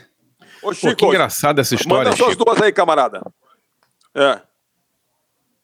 [0.62, 2.10] Ô, Chico, Pô, que engraçada essa história.
[2.10, 3.22] Manda suas duas aí, camarada.
[4.14, 4.40] É.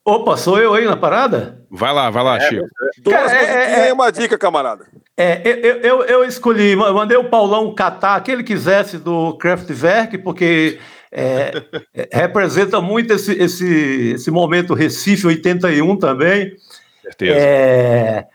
[0.09, 1.61] Opa, sou eu aí na parada?
[1.71, 2.67] Vai lá, vai lá, é, Chico.
[3.03, 4.87] Duas é, é, é, uma dica, camarada.
[5.15, 10.79] É, eu, eu, eu escolhi, mandei o Paulão catar que ele quisesse do Kraftwerk, porque
[11.13, 11.63] é,
[11.95, 16.57] é, representa muito esse, esse, esse momento Recife 81 também.
[17.03, 17.39] Certeza.
[17.39, 18.27] É,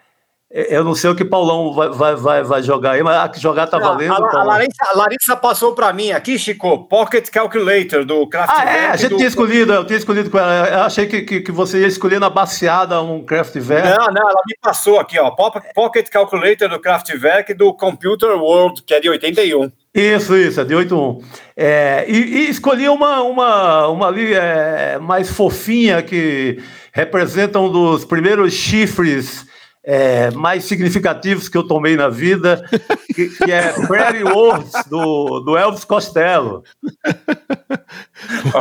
[0.53, 3.39] eu não sei o que Paulão vai, vai, vai, vai jogar aí, mas a que
[3.39, 4.13] jogar tá valendo.
[4.13, 8.69] A, a, Larissa, a Larissa, passou para mim aqui, Chico, Pocket Calculator do Kraftwerk.
[8.69, 9.17] Ah, é, a gente do...
[9.17, 10.69] tinha escolhido, eu tinha escolhido com ela.
[10.69, 13.97] Eu achei que, que, que, você ia escolher na baseada um Kraftwerk.
[13.97, 15.31] Não, não, ela me passou aqui, ó.
[15.31, 19.71] Pocket Calculator do Kraftwerk do Computer World, que é de 81.
[19.91, 21.23] Isso, isso, é de 8-1.
[21.57, 26.61] É, e, e, escolhi uma, uma, uma ali é, mais fofinha que
[26.91, 29.51] representa um dos primeiros chifres
[29.83, 32.63] é, mais significativos que eu tomei na vida,
[33.13, 36.63] que, que é Prairie Words, do, do Elvis Costello.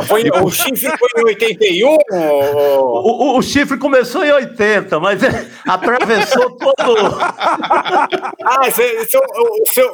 [0.07, 1.97] Foi, o chifre foi em 81?
[2.09, 7.17] O, o, o chifre começou em 80, mas é, atravessou todo.
[7.19, 8.59] ah,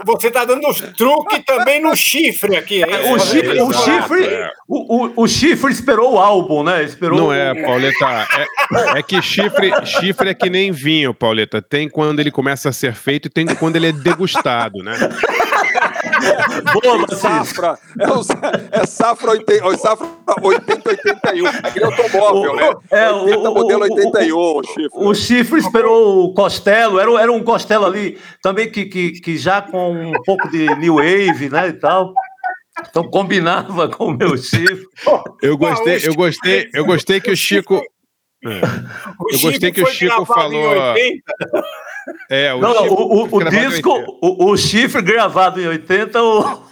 [0.05, 2.83] você está dando os truques também no chifre aqui.
[2.83, 4.51] É, o, chifre, o, chifre, é.
[4.67, 6.83] o, o, o, chifre esperou o álbum, né?
[6.83, 8.05] Esperou Não é, Pauleta.
[8.05, 11.61] É, é que chifre, chifre é que nem vinho, Pauleta.
[11.61, 14.93] Tem quando ele começa a ser feito e tem quando ele é degustado, né?
[16.73, 17.77] Boa, safra.
[17.99, 18.21] É, o,
[18.71, 20.07] é safra, 80, é safra
[20.41, 21.48] 80, 81.
[21.48, 22.73] Aquele automóvel, né?
[22.91, 24.90] É, 80, o, modelo 81, o, o, chifre.
[24.94, 29.61] O chifre esperou o Costello, era, era um Costello ali, também que, que, que já
[29.61, 32.14] com um pouco de New Wave, né, e tal.
[32.90, 34.86] Então combinava com o meu chifre.
[35.41, 37.81] Eu gostei, eu gostei, eu gostei que o Chico.
[38.45, 38.61] É.
[39.34, 40.69] Eu gostei que o Chico falou.
[40.94, 41.34] 80.
[42.30, 45.61] É, o Não, não, Chico o, o- o gravado em disco, o, o chifre gravado
[45.61, 46.64] em 80, o,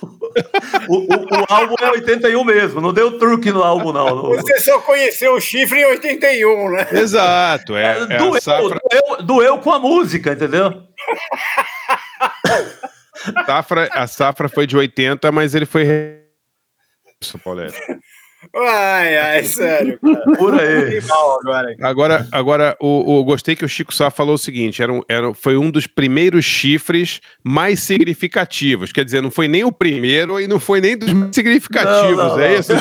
[0.87, 2.81] o, o- o álbum é 81 mesmo.
[2.81, 4.23] Não deu truque no álbum, não.
[4.35, 6.87] Você só conheceu o chifre em 81, né?
[6.91, 7.83] Exato, é.
[8.09, 10.83] é a doeu, safra, doeu, doeu com a música, entendeu?
[13.45, 15.85] safra- a safra foi de 80, mas ele foi.
[17.21, 17.77] Isso, Paulette.
[18.55, 19.99] Ai, ai, sério.
[19.99, 20.37] cara.
[20.37, 20.99] Por aí.
[21.41, 21.75] Agora.
[21.81, 25.33] Agora, agora o, o- gostei que o Chico Sá falou o seguinte: era, um- era-
[25.33, 28.91] foi um dos primeiros chifres mais significativos.
[28.91, 32.17] Quer dizer, não foi nem o primeiro e não foi nem dos mais significativos.
[32.17, 32.59] Não, não, é não.
[32.59, 32.73] isso?
[32.73, 32.77] É,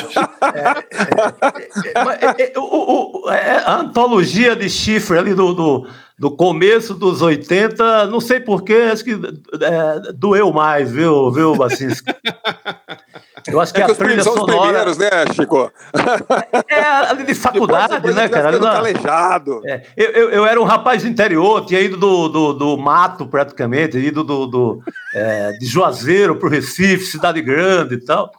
[2.53, 5.87] é, o- o- é, a antologia de chifre ali do, do,
[6.17, 12.11] do começo dos 80, não sei porquê, acho que é, doeu mais, viu, viu, Bacinski?
[13.47, 15.71] Eu acho que É que a os trilha são os sonora primeiros, né, Chico?
[16.69, 18.51] é ali de faculdade, depois, né, cara?
[18.51, 19.61] Não- calejado.
[19.65, 23.27] É, eu, eu, eu era um rapaz do interior, tinha ido do, do, do mato
[23.27, 24.83] praticamente, ido do, do,
[25.13, 28.31] é, de Juazeiro para o Recife, cidade grande e tal.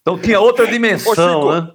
[0.00, 1.72] Então tinha outra dimensão, Chico, né?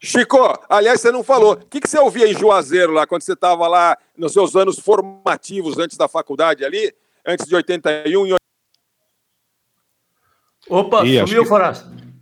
[0.00, 1.54] Chico, aliás, você não falou.
[1.54, 4.78] O que, que você ouvia em Juazeiro lá, quando você estava lá nos seus anos
[4.78, 6.92] formativos antes da faculdade ali?
[7.26, 8.37] Antes de 81 e
[10.68, 11.34] Opa, Ih, acho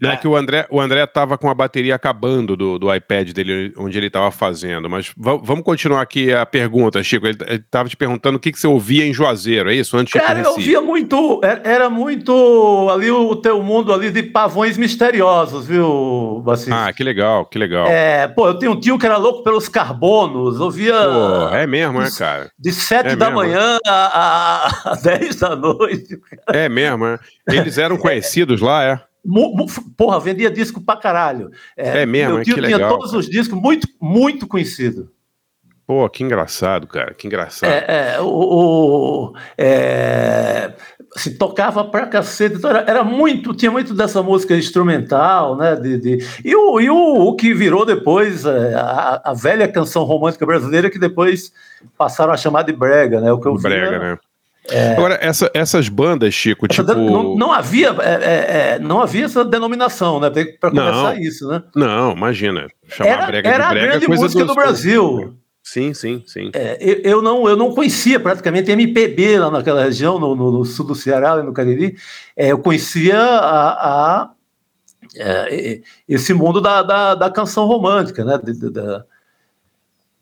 [0.00, 0.18] Forasta.
[0.18, 3.72] É que o André, o André tava com a bateria acabando do, do iPad dele,
[3.76, 4.88] onde ele tava fazendo.
[4.90, 7.26] Mas va- vamos continuar aqui a pergunta, Chico.
[7.26, 9.96] Ele, ele tava te perguntando o que, que você ouvia em Juazeiro, é isso?
[9.96, 10.68] Antes Cara, eu Recife.
[10.68, 16.72] via muito, era era muito ali o teu mundo ali de pavões misteriosos, viu, Bacinski?
[16.72, 17.86] Ah, que legal, que legal.
[17.86, 22.02] É, pô, eu tinha um tio que era louco pelos carbonos, ouvia Pô, é mesmo,
[22.02, 22.50] é, cara?
[22.58, 23.40] de 7 é da mesmo?
[23.40, 26.18] manhã a, a, a 10 da noite.
[26.48, 27.18] É mesmo, é.
[27.48, 29.00] Eles eram conhecidos lá, é.
[29.96, 31.50] Porra, vendia disco pra caralho.
[31.76, 35.10] É mesmo, Meu é, tio que tinha legal, todos os discos muito, muito conhecido.
[35.86, 37.70] Pô, que engraçado, cara, que engraçado.
[37.70, 40.72] É, é, o, o- é,
[41.14, 42.56] assim, tocava pra cacete.
[42.56, 45.76] Então era, era muito, tinha muito dessa música instrumental, né?
[45.76, 50.02] De, de- e o, e o, o que virou depois é, a, a velha canção
[50.02, 51.52] romântica brasileira que depois
[51.96, 53.32] passaram a chamar de brega, né?
[53.32, 54.18] O que eu Brega, né?
[54.96, 56.94] Agora, essa- essas bandas, Chico, essa tipo.
[56.94, 60.28] de- não, não havia, é, é, é, não havia essa denominação, né?
[60.60, 60.82] Para Não.
[60.84, 61.62] começar isso, né?
[61.74, 62.66] Não, imagina.
[62.88, 65.34] Chamar Era, brega era de a brega é grande coisa música dos- do Brasil.
[65.62, 66.50] Sim, sim, sim.
[66.54, 70.64] É, eu, eu não, eu não conhecia praticamente MPB lá naquela região, no, no- no
[70.64, 71.96] sul do Ceará, ali no Cariri.
[72.36, 74.30] É, eu conhecia a, a-
[75.16, 78.38] é, esse mundo da, da, da canção romântica, né?
[78.38, 79.04] Da-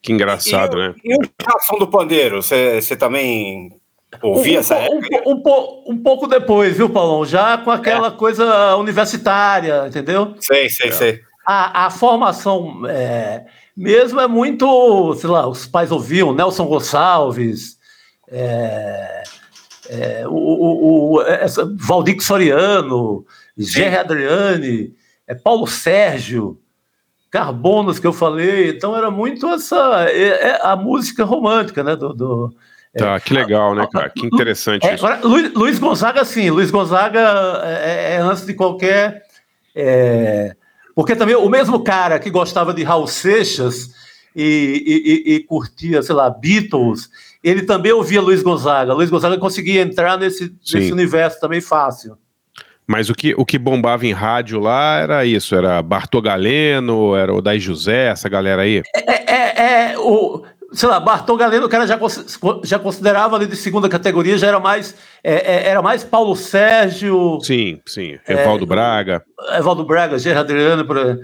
[0.01, 0.95] Que engraçado, né?
[1.05, 3.73] E o Jackson do Pandeiro, você também
[4.23, 5.01] ouvia um, essa um,
[5.35, 7.25] um, um pouco depois, viu, Paulão?
[7.25, 10.35] Já com aquela coisa universitária, entendeu?
[10.41, 11.21] Sei, sei, sei.
[11.47, 13.45] A, a formação é,
[13.77, 17.77] mesmo é muito, sei lá, os pais ouviam Nelson Gonçalves,
[18.29, 19.23] é,
[19.91, 21.23] é, o, o, o-
[21.79, 23.27] Valdir Soriano,
[23.57, 24.95] Gerry Adriane,
[25.27, 26.59] é, Paulo Sérgio,
[27.31, 31.95] Carbonos que eu falei, então era muito essa é, é a música romântica, né?
[31.97, 32.55] Do, do-
[32.97, 34.09] Tá, que legal, né, cara?
[34.09, 35.05] Que interessante é, isso.
[35.05, 36.51] agora, Luiz, Luiz Gonzaga, sim.
[36.51, 39.23] Luiz Gonzaga é, é antes de qualquer.
[39.75, 40.55] é,
[40.95, 43.91] porque também o mesmo cara que gostava de Raul Seixas
[44.35, 47.11] e, e- e- curtia, sei lá, Beatles,
[47.43, 48.93] ele também ouvia Luiz Gonzaga.
[48.95, 52.17] Luiz Gonzaga conseguia entrar nesse, nesse universo também fácil.
[52.87, 57.33] Mas o que, o que bombava em rádio lá era isso, era Bartô Galeno, era
[57.33, 58.83] o Dai José, essa galera aí.
[58.95, 60.45] É, é, é, o,
[60.75, 61.99] sei lá, Bartol Galeno, o cara já,
[62.65, 67.39] já considerava ali de segunda categoria, já era mais, é, é, era mais Paulo Sérgio.
[67.43, 68.19] Sim, sim.
[68.29, 69.23] Evaldo Braga.
[69.57, 71.19] Evaldo Braga, Gerard Adriano, por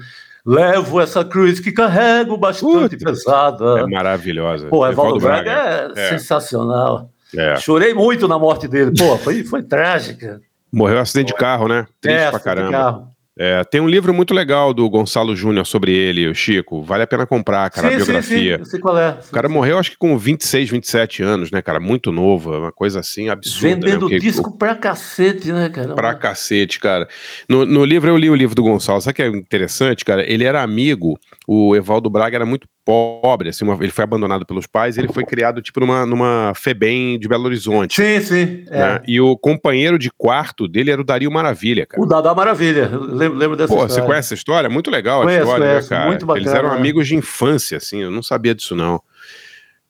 [0.46, 3.80] levo essa cruz que carrego bastante pesada.
[3.80, 4.68] É maravilhosa.
[4.68, 6.08] Pô, Evaldo Braga, é, É.
[6.10, 7.10] sensacional.
[7.36, 7.56] É.
[7.56, 8.92] Chorei muito na morte dele.
[8.96, 10.40] Pô, foi, foi trágica.
[10.72, 11.86] Morreu em acidente de carro, né?
[12.00, 13.08] Triste É, pra acidente de caramba.
[13.42, 16.82] É, tem um livro muito legal do Gonçalo Júnior sobre ele, o Chico.
[16.82, 18.56] Vale a pena comprar, cara, a sim, sim, sim, biografia.
[18.58, 19.18] eu sei qual é.
[19.26, 21.80] O cara morreu, acho que com 26, 27 anos, né, cara?
[21.80, 23.68] Muito novo, é uma coisa assim absurda.
[23.76, 23.98] Vendendo né?
[24.00, 25.94] Porque disco pra cacete, né, cara?
[25.94, 27.08] Pra cacete, cara.
[27.48, 29.00] No, no livro, eu li o livro do Gonçalo.
[29.00, 30.22] Sabe o que é interessante, cara?
[30.30, 31.18] Ele era amigo,
[31.52, 35.24] o Evaldo Braga era muito pobre, assim, uma, ele foi abandonado pelos pais, ele foi
[35.24, 37.96] criado tipo numa, numa Febem de Belo Horizonte.
[37.96, 38.64] Sim, sim.
[38.70, 38.94] Né?
[38.94, 39.02] É.
[39.04, 42.00] E o companheiro de quarto dele era o Dario Maravilha, cara.
[42.00, 43.94] O Dario Maravilha, lembro, lembro dessa Pô, história.
[43.94, 44.68] você conhece essa história?
[44.68, 46.08] É muito legal conheço, a história, né, conheço, né, cara?
[46.08, 46.76] Muito bacana, Eles eram né?
[46.76, 49.02] amigos de infância, assim, eu não sabia disso não.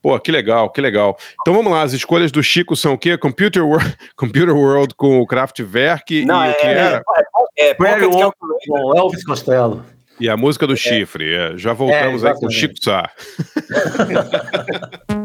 [0.01, 1.15] Pô, que legal, que legal.
[1.43, 3.19] Então vamos lá, as escolhas do Chico são o quê?
[3.19, 6.97] Computer World, Computer World com o Kraftwerk não, e é, o que é, era?
[6.97, 9.85] É, é, é, é, é, é, é, é, Elvis Costello.
[10.21, 10.77] E a música do é.
[10.77, 11.33] chifre.
[11.33, 11.57] É.
[11.57, 13.11] Já voltamos é, aí com o Chico Sá.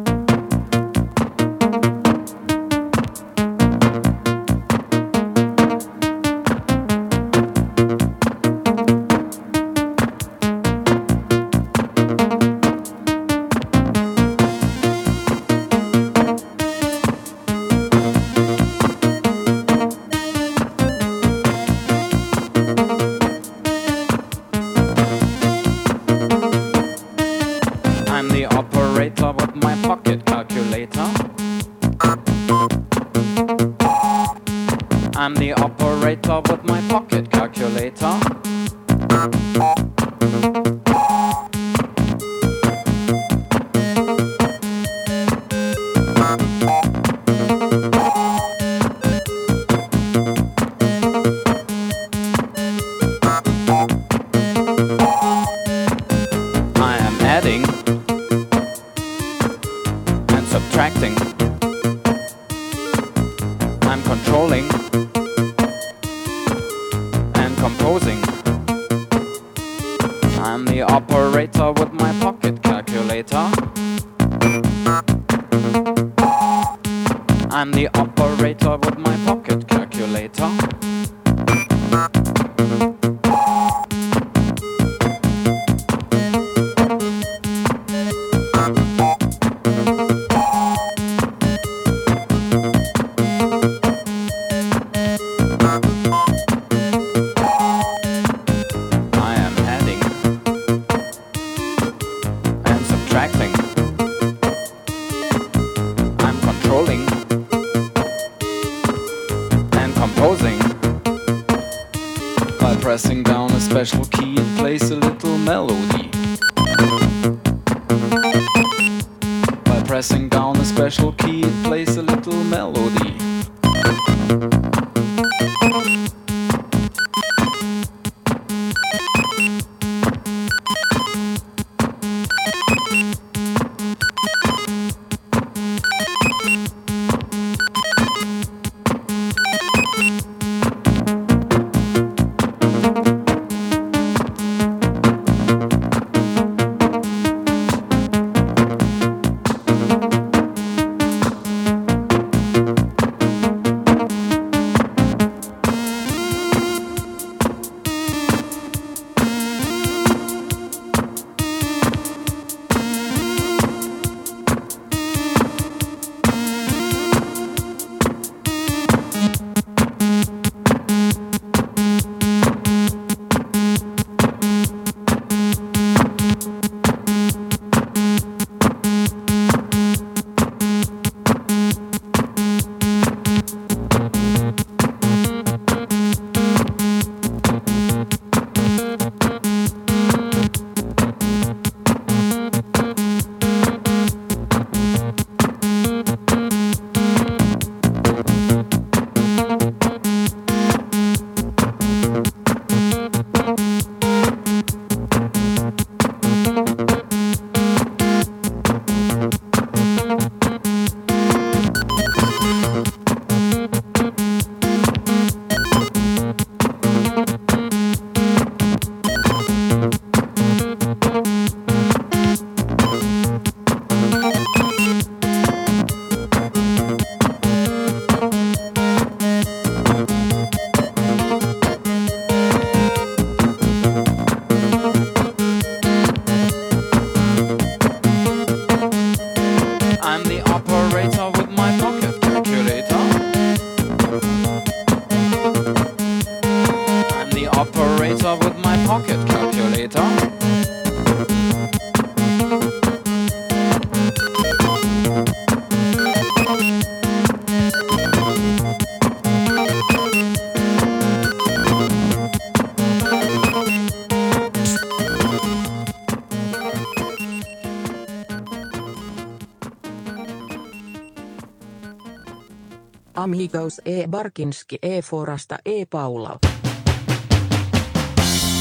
[273.46, 274.08] Nikos E.
[274.08, 275.02] Barkinski E.
[275.02, 275.86] Forasta E.
[275.86, 276.40] Paula.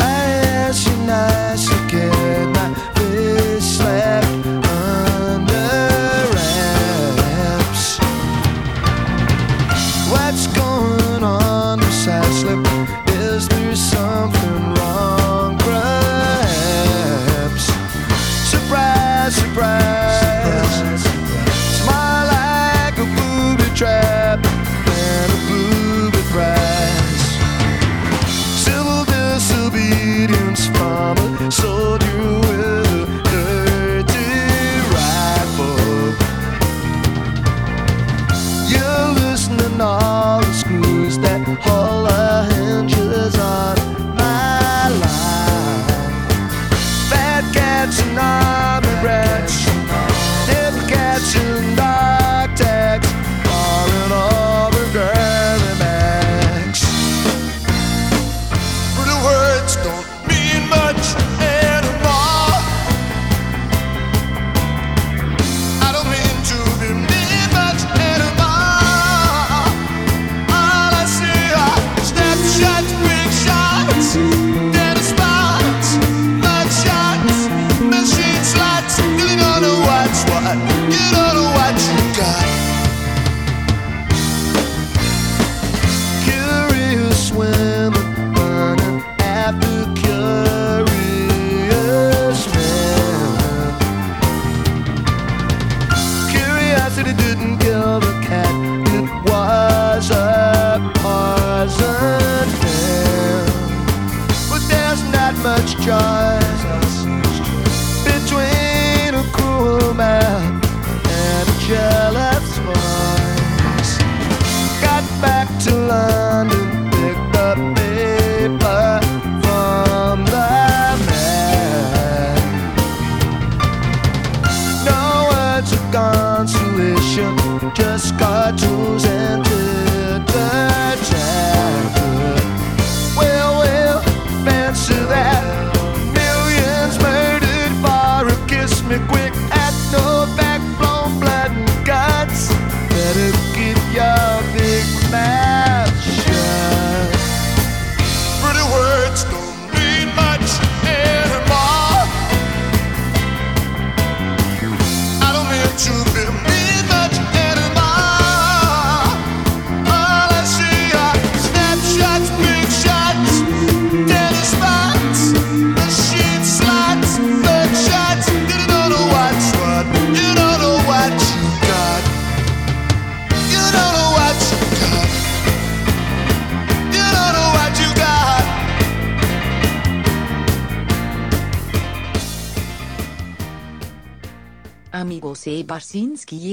[0.01, 0.12] I
[0.69, 0.86] asked
[4.44, 4.63] you.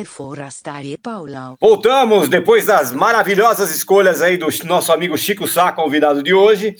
[0.01, 1.55] E Forastar Paulau.
[1.61, 6.75] Voltamos depois das maravilhosas escolhas aí do nosso amigo Chico Sá, convidado de hoje.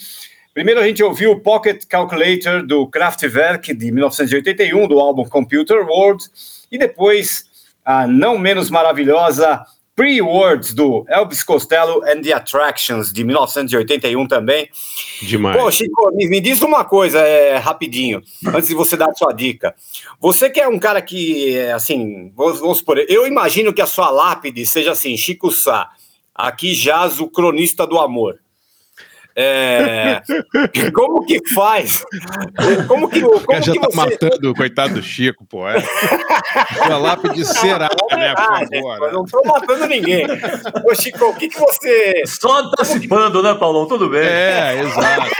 [0.53, 6.23] Primeiro a gente ouviu o Pocket Calculator do Kraftwerk de 1981, do álbum Computer World,
[6.71, 7.45] e depois
[7.85, 9.63] a não menos maravilhosa
[10.01, 14.67] Pre-Words do Elvis Costello and the Attractions de 1981 também.
[15.21, 15.55] Demais.
[15.55, 19.31] Pô, Chico, me, me diz uma coisa é, rapidinho, antes de você dar a sua
[19.31, 19.75] dica.
[20.19, 23.85] Você que é um cara que, é, assim, vamos, vamos supor, eu imagino que a
[23.85, 25.91] sua lápide seja assim, Chico Sá,
[26.33, 28.39] aqui jaz o cronista do amor.
[29.35, 30.21] É,
[30.93, 32.03] como que faz?
[32.87, 33.95] Como que, O cara como já que tá você...
[33.95, 35.67] matando o coitado do Chico, pô.
[35.69, 35.77] É.
[36.85, 39.07] Uma lápide será, né, por favor.
[39.07, 40.25] Eu não tô matando ninguém.
[40.85, 42.23] Ô, Chico, o que, que você.
[42.25, 43.87] Só antecipando, né, Paulão?
[43.87, 44.21] Tudo bem.
[44.25, 45.31] É, exato.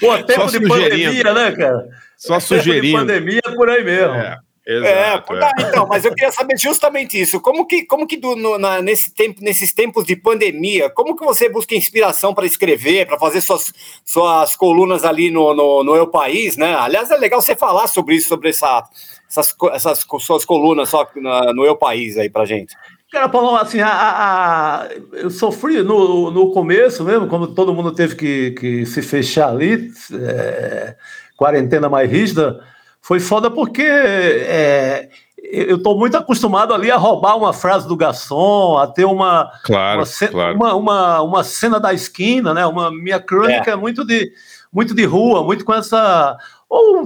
[0.00, 0.68] Pô, tempo Só de sugerindo.
[0.68, 1.88] pandemia, né, cara?
[2.16, 2.82] Só Tempo sugerindo.
[2.86, 4.14] de pandemia é por aí mesmo.
[4.14, 4.38] É,
[4.68, 5.38] É, exato.
[5.38, 7.40] tá, então, mas eu queria saber justamente isso.
[7.40, 11.24] Como que, como que do- no- na- nesse tempo, nesses tempos de pandemia, como que
[11.24, 13.72] você busca inspiração para escrever, para fazer suas,
[14.04, 16.74] suas colunas ali no, no, no Eu País, né?
[16.74, 18.82] Aliás, é legal você falar sobre isso, sobre essa,
[19.30, 22.74] essas, essas suas colunas só na- no Eu País aí pra gente.
[23.12, 27.92] Cara, Paulão, assim, a, a- a- eu sofri no, no começo mesmo, quando todo mundo
[27.94, 30.96] teve que, que se fechar ali, é,
[31.36, 32.60] quarentena mais rígida,
[33.06, 35.08] foi foda porque é,
[35.38, 40.00] eu estou muito acostumado ali a roubar uma frase do garçom, a ter uma, Claro,
[40.00, 40.56] uma, ce- claro.
[40.56, 42.66] uma, uma, uma cena da esquina, né?
[42.66, 44.32] Uma minha crônica é, muito de
[44.72, 46.36] muito de rua, muito com essa
[46.68, 47.04] ou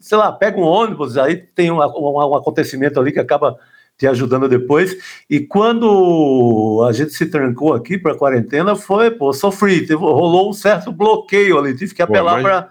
[0.00, 3.58] sei lá, pega um ônibus, aí tem um, um, um acontecimento ali que acaba
[3.98, 4.96] te ajudando depois.
[5.28, 10.52] E quando a gente se trancou aqui para quarentena, foi, pô, sofri, teve, rolou um
[10.52, 12.64] certo bloqueio ali, tive que apelar mas-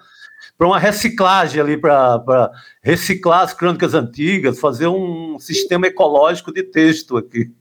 [0.57, 2.49] para uma reciclagem ali, para
[2.81, 7.51] reciclar as crônicas antigas, fazer um sistema ecológico de texto aqui.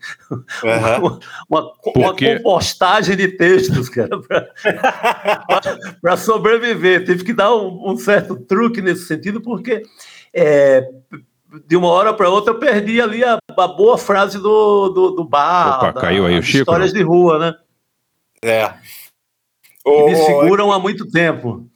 [0.64, 1.18] Aham.
[1.50, 4.20] uma, uma, compostagem de textos, cara,
[6.00, 7.04] para sobreviver.
[7.04, 9.82] Tive que dar um, um certo truque nesse sentido, porque
[10.32, 10.88] é,
[11.66, 15.24] de uma hora para outra eu perdi ali a, a boa frase do, do, do
[15.24, 16.98] bar, Opa, da- caiu aí o das Chico, histórias não?
[16.98, 17.54] de rua, né?
[18.42, 18.68] É.
[19.82, 21.68] Que Ô, me seguram há muito tempo.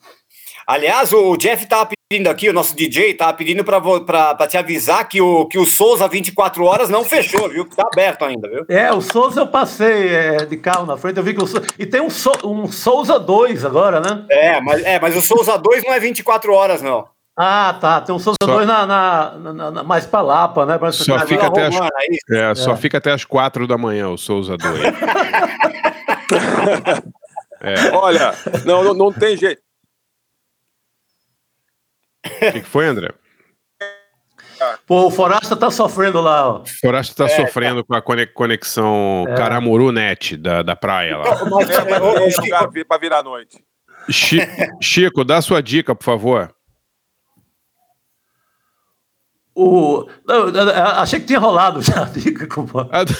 [0.69, 5.19] Aliás, o Jeff tava pedindo aqui, o nosso DJ tava pedindo para te avisar que
[5.19, 7.65] o, que o Souza 24 horas não fechou, viu?
[7.65, 8.67] Que tá aberto ainda, viu?
[8.69, 11.67] É, o Souza eu passei é, de carro na frente, eu vi que o Souza...
[11.79, 14.27] E tem um, Sou- um Souza 2 agora, né?
[14.29, 17.07] É, mas, é, mas o Souza 2 não é 24 horas, não.
[17.35, 18.03] Ah, tá.
[18.03, 20.77] Tem um Souza Só- 2 na, na, na- na- mais pra Lapa, né?
[20.77, 21.77] Parece Só que- fica até as,
[22.31, 22.77] é é, só É.
[22.77, 24.83] fica até as quatro da manhã o Souza 2.
[27.61, 27.91] É.
[27.93, 28.33] Olha,
[28.65, 29.61] não, não, não tem jeito.
[32.27, 33.13] O que, que foi, André?
[34.87, 36.65] Pô, o Forasta tá sofrendo lá, ó.
[36.81, 39.35] Forasta tá É, sofrendo com a cone- conexão É.
[39.37, 41.45] Caramuru Net da, da praia lá.
[41.45, 43.65] Mas, É, mas Chico, lugar vi- pra virar a noite.
[44.11, 44.41] Chi-
[44.83, 46.53] Chico, dá sua dica, por favor.
[49.55, 50.09] O...
[50.27, 52.05] não, eu- eu achei que tinha rolado já.
[52.05, 53.05] Dica, compa- Ah,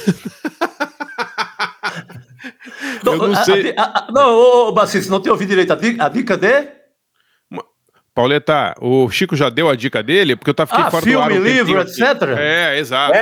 [3.05, 3.75] Eu não a- a- sei.
[3.77, 5.73] a- a- não, ô, Bacis, não te ouvi direito.
[5.73, 6.78] A dica, a dica de?
[8.19, 11.19] Pauleta, o Chico já deu a dica dele, porque eu tava fiquei Ah, fora filme,
[11.19, 12.03] do ar um livro, etc?
[12.37, 13.13] É, exato.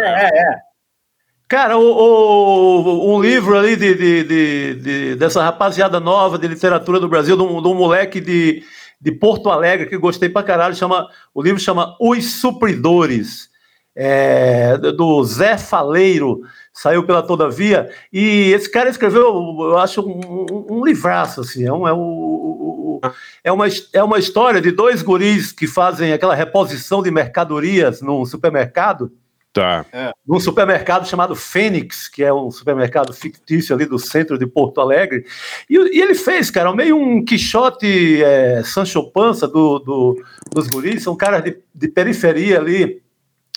[1.47, 6.99] Cara, o, o- um livro ali de, de- de- de- dessa rapaziada nova de literatura
[6.99, 8.63] do Brasil, de um, de um moleque de,
[8.99, 13.49] de Porto Alegre, que gostei pra caralho, chama, o livro chama Os Supridores,
[13.95, 16.41] é, do Zé Faleiro,
[16.77, 19.25] saiu pela Todavia, e esse cara escreveu,
[19.61, 23.01] eu acho, um, um- um livraço, assim, é, um, é, o-
[23.43, 28.25] é, uma, é uma história de dois guris que fazem aquela reposição de mercadorias num
[28.27, 29.11] supermercado,
[29.55, 29.87] Tá.
[30.29, 35.25] num supermercado chamado Fênix, que é um supermercado fictício ali do centro de Porto Alegre.
[35.71, 40.23] E, e ele fez, cara, meio um Quixote é, Sancho Panza do, do-
[40.55, 43.01] dos guris, são caras de, de periferia ali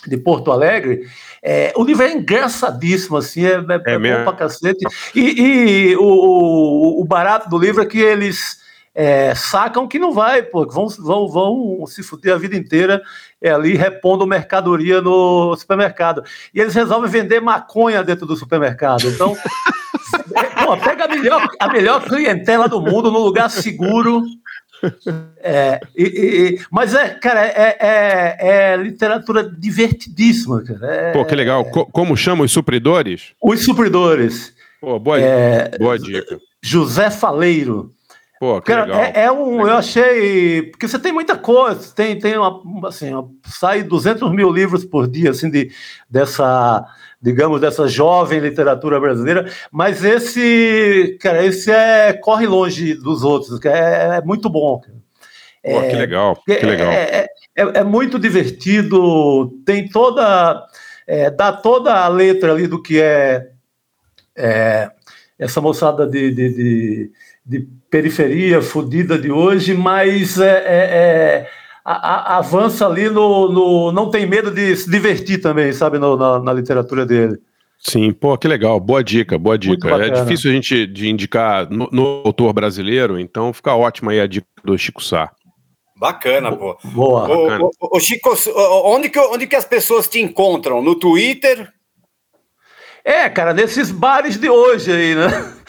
[0.07, 1.01] de Porto Alegre.
[1.41, 4.23] É, o livro é engraçadíssimo, assim, é, é, é bom mesmo?
[4.23, 4.85] pra cacete.
[5.15, 5.41] E,
[5.91, 8.59] e o, o- o barato do livro é que eles
[8.93, 13.01] é, sacam que não vai, pô, que vão, vão, vão se fuder a vida inteira
[13.41, 16.23] é, ali repondo mercadoria no supermercado.
[16.53, 19.07] E eles resolvem vender maconha dentro do supermercado.
[19.07, 19.38] Então,
[20.35, 24.23] é, pô, pega a melhor, a melhor clientela do mundo num lugar seguro.
[25.41, 28.38] É, e- e- mas é, cara, é, é-
[28.73, 30.85] é literatura divertidíssima, cara.
[30.93, 31.65] É- Pô, que legal.
[31.65, 33.34] Co- como chama os supridores?
[33.41, 34.53] Os supridores.
[34.81, 36.39] Pô, boa, É, boa dica.
[36.61, 37.91] José Faleiro.
[38.39, 39.01] Pô, que Cara, legal.
[39.01, 43.26] é, é um, eu achei, porque você tem muita coisa, tem, tem uma, assim, ó,
[43.45, 45.69] sai 200 mil livros por dia, assim, de,
[46.10, 46.85] dessa,
[47.21, 54.17] digamos, dessa jovem literatura brasileira, mas esse, cara, esse é, corre longe dos outros, é,
[54.17, 54.79] é muito bom.
[54.79, 54.97] cara.
[55.61, 56.91] Pô, que legal, que É, legal.
[56.91, 60.65] é, é- é muito divertido, tem toda.
[61.05, 63.49] é, dá toda a letra ali do que é,
[64.37, 64.89] é,
[65.37, 67.11] essa moçada de, de, de-
[67.45, 71.49] de periferia fodida de hoje, mas é, é- é,
[71.84, 71.93] a-
[72.34, 76.39] a- avança ali no, no- Não tem medo de se divertir também, sabe, no- na,
[76.39, 77.38] na literatura dele.
[77.80, 78.77] Sim, pô, que legal.
[78.80, 79.89] Boa dica, boa dica.
[80.03, 84.27] É difícil a gente de indicar no, no autor brasileiro, então fica ótima aí a
[84.27, 85.31] dica do Chico Sá.
[85.97, 86.77] Bacana, pô.
[86.84, 87.23] Boa.
[87.23, 87.64] Ô, Bacana.
[87.81, 88.34] ô, ô, Chico,
[88.85, 90.81] onde que, onde que as pessoas te encontram?
[90.81, 91.69] No Twitter?
[93.11, 95.27] É, cara, nesses bares de hoje aí, né?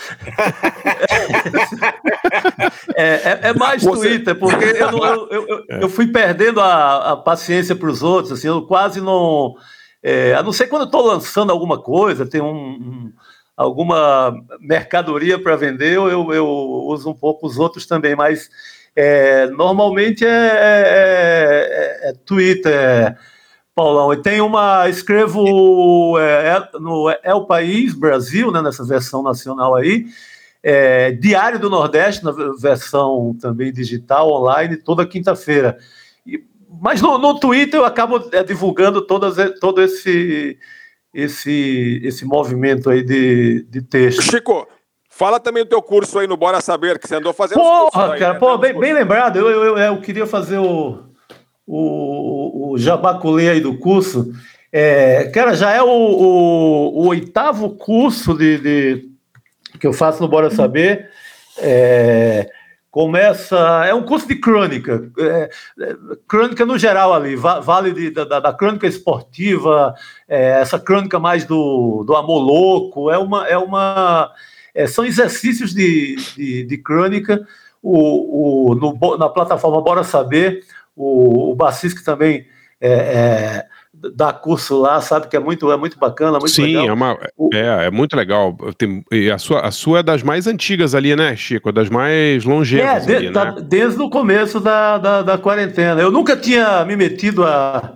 [2.97, 6.61] É, é- é mais Você- Twitter, porque eu, não- eu- eu- eu- eu fui perdendo
[6.61, 9.55] a, a paciência para os outros, assim, eu quase não.
[10.03, 13.12] é, a não ser quando eu estou lançando alguma coisa, tem um, um-
[13.57, 18.49] alguma mercadoria para vender, eu, eu- uso um pouco os outros também, mas
[18.97, 23.17] é, normalmente é, é- é- é Twitter.
[23.81, 24.89] É, Paulão, e tem uma.
[24.89, 30.07] Escrevo é, é, no É o País Brasil, né, nessa versão nacional aí.
[30.62, 35.78] é, Diário do Nordeste, na versão também digital, online, toda quinta-feira.
[36.81, 40.59] Mas no, no Twitter eu acabo é, divulgando todas, todo esse,
[41.12, 44.23] esse, esse movimento aí de, de texto.
[44.23, 44.69] Chico,
[45.09, 47.59] fala também do teu curso aí no Bora Saber, que você andou fazendo.
[47.59, 48.39] Porra, aí, cara, né?
[48.39, 49.39] pô, bem, bem lembrado.
[49.39, 51.10] Eu, eu, eu queria fazer o,
[51.72, 54.32] o, o jabaculê aí do curso.
[54.72, 59.09] É, cara, já é o, o- o oitavo curso de, de-
[59.78, 61.09] que eu faço no Bora Saber.
[61.59, 62.48] É,
[62.90, 63.56] começa.
[63.86, 65.10] É um curso de crônica.
[65.18, 69.94] é, é, crônica no geral ali, va- vale de- da, da- crônica esportiva,
[70.28, 73.10] é, essa crônica mais do, do amor louco.
[73.10, 73.47] É uma.
[73.47, 74.30] É uma
[74.74, 77.44] é, são exercícios de, de, de crônica.
[77.82, 80.62] O, o, no na plataforma Bora Saber,
[80.97, 82.47] o, o Bacis, que também
[82.81, 83.67] é, é,
[84.15, 86.87] dá curso lá, sabe que é muito, é muito bacana, muito Sim, legal.
[86.89, 87.19] é, uma,
[87.53, 88.57] é, é muito legal.
[88.79, 91.71] Tem- a, sua, a sua é das mais antigas ali, né, Chico?
[91.73, 93.62] Das mais É, longevas de- ali, tá- né?
[93.62, 96.01] desde o começo da, da, da quarentena.
[96.01, 97.95] Eu nunca tinha me metido a.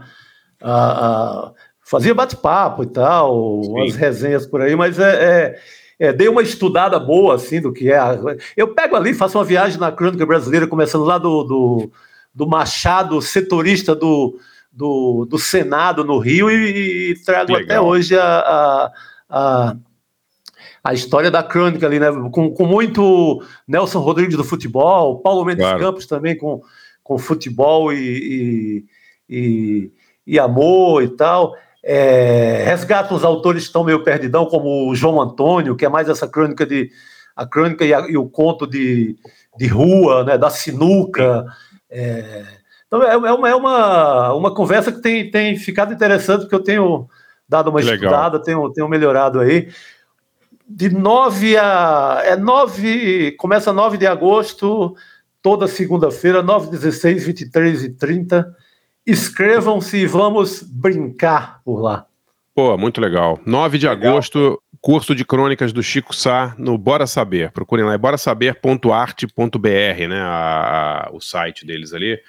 [0.63, 1.53] a- a-
[1.87, 5.55] fazia bate-papo e tal, umas resenhas por aí, mas é,
[5.99, 7.99] é- é, dei uma estudada boa assim do que é.
[7.99, 8.19] a-
[8.57, 11.93] Eu pego ali, faço uma viagem na crônica brasileira, começando lá do, do,
[12.35, 14.39] do Machado, setorista do,
[14.73, 17.87] do, do Senado no Rio, e, e trago até Legal.
[17.87, 18.93] hoje a- a-
[19.31, 19.77] a
[20.87, 22.09] a história da crônica ali, né?
[22.31, 25.81] Com, com muito Nelson Rodrigues do futebol, Paulo Mendes Claro.
[25.81, 26.61] Campos também com,
[27.03, 28.85] com futebol e, e,
[29.31, 29.93] e-
[30.27, 31.57] e amor e tal.
[31.83, 36.07] É, resgata os autores que estão meio perdidão, como o João Antônio, que é mais
[36.07, 36.91] essa crônica de
[37.35, 39.17] a crônica e, a- e o conto de,
[39.57, 40.37] de rua, né?
[40.37, 41.47] Da sinuca.
[41.97, 42.45] É,
[42.89, 46.63] então é, é uma, é uma, uma conversa que tem, tem ficado interessante, porque eu
[46.63, 47.09] tenho
[47.49, 47.95] dado uma legal.
[47.95, 49.69] estudada, tenho, tenho melhorado aí.
[50.69, 52.21] de 9 a.
[52.25, 53.33] É 9.
[53.33, 54.97] Começa 9 de agosto,
[55.41, 58.57] toda segunda-feira, 9, 16, 23 e 30.
[59.07, 62.07] Inscrevam-se e vamos brincar por lá.
[62.55, 63.39] Pô, muito legal.
[63.45, 67.51] 9 de agosto, curso de crônicas do Chico Sá no Bora Saber.
[67.53, 70.21] Procurem lá, é borasaber.arte.br, né?
[70.21, 72.21] a- a- o site deles ali.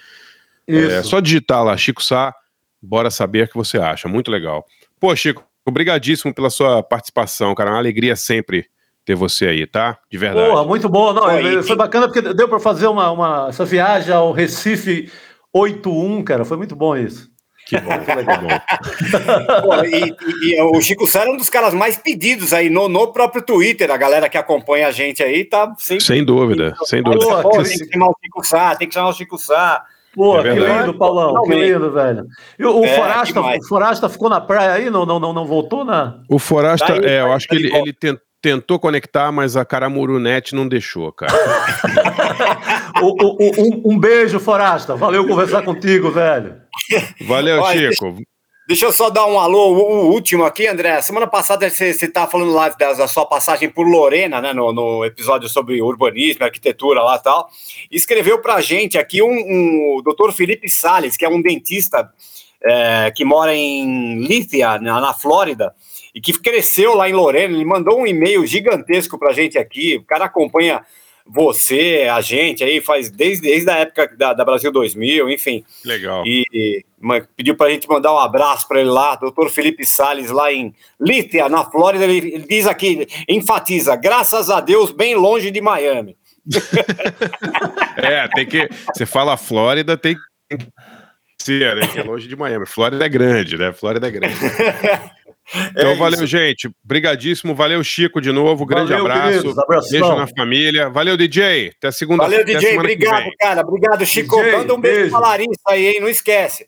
[0.66, 1.10] É Isso.
[1.10, 2.34] só digitar lá, Chico Sá,
[2.82, 4.08] bora saber o que você acha.
[4.08, 4.66] Muito legal.
[5.02, 7.72] Pô, Chico, obrigadíssimo pela sua participação, cara.
[7.72, 8.66] É uma alegria sempre
[9.04, 9.98] ter você aí, tá?
[10.10, 10.50] De verdade.
[10.50, 11.12] Porra, muito bom.
[11.12, 15.12] Não, Pô, e- foi bacana porque deu para fazer uma, uma- essa viagem ao Recife
[15.54, 16.46] 81, cara.
[16.46, 17.30] Foi muito bom isso.
[17.66, 18.40] Que bom, que legal.
[19.64, 22.88] Pô, e, e- e o Chico Sá era um dos caras mais pedidos aí no,
[22.88, 23.90] no próprio Twitter.
[23.92, 26.04] A galera que acompanha a gente aí tá sempre.
[26.04, 27.42] Sem dúvida, sem dúvida.
[27.42, 29.84] Pô, tem que chamar o Chico Sá, tem que chamar o Chico Sá.
[30.14, 31.42] Pô, É que lindo, Paulão.
[31.44, 32.26] Que lindo, velho.
[32.58, 34.90] E o, o É, Forasta, o Forasta ficou na praia aí?
[34.90, 36.20] Não, não, não, não voltou na.
[36.30, 39.30] O Forasta, Tá aí, é, eu tá acho tá que ele, ele ten- tentou conectar,
[39.34, 41.34] mas a Caramurunete não deixou, cara.
[43.02, 44.96] O- o- o- um, um beijo, Forasta.
[44.96, 46.56] Valeu conversar contigo, velho.
[47.22, 48.18] Valeu, Olha, Chico.
[48.68, 51.00] Deixa eu só dar um alô, o, último aqui, André.
[51.00, 55.06] Semana passada você estava falando lá da, da sua passagem por Lorena, né, no, no
[55.06, 57.48] episódio sobre urbanismo, arquitetura lá e tal.
[57.92, 62.10] Escreveu para a gente aqui um, um, o doutor Felipe Salles, que é um dentista
[62.64, 65.72] é, que mora em Lithia, na, na Flórida,
[66.16, 67.54] e que cresceu lá em Lorena.
[67.54, 69.98] Ele mandou um e-mail gigantesco para a gente aqui.
[69.98, 70.84] O cara acompanha
[71.26, 75.66] você, a gente aí, faz desde, desde a época da, da Brasil 2000, enfim.
[75.84, 76.24] Legal.
[76.26, 76.86] E, e
[77.36, 80.74] pediu para a gente mandar um abraço para ele lá, doutor Felipe Salles, lá em
[81.02, 82.06] Lithia, na Flórida.
[82.06, 86.16] Ele, ele diz aqui, enfatiza, graças a Deus, bem longe de Miami.
[87.98, 88.70] É, tem que.
[88.94, 90.68] Você fala Flórida, tem que
[91.42, 91.88] ser, né?
[91.88, 92.66] Que é longe de Miami.
[92.66, 93.72] Flórida é grande, né?
[93.74, 94.36] Flórida é grande.
[95.54, 96.28] Então, É valeu, isso.
[96.28, 96.70] gente.
[96.84, 97.54] Brigadíssimo.
[97.54, 98.66] Valeu, Chico, de novo.
[98.66, 99.42] Grande Valeu, abraço.
[99.54, 99.90] queridos.
[99.92, 100.90] Beijo na família.
[100.90, 101.72] Valeu, DJ.
[101.78, 103.62] Até segunda Valeu, até DJ, obrigado, cara.
[103.62, 104.36] Obrigado, Chico.
[104.38, 105.12] DJ, Manda um beijo, beijo.
[105.12, 106.00] pra Larissa aí, hein?
[106.02, 106.68] Não esquece.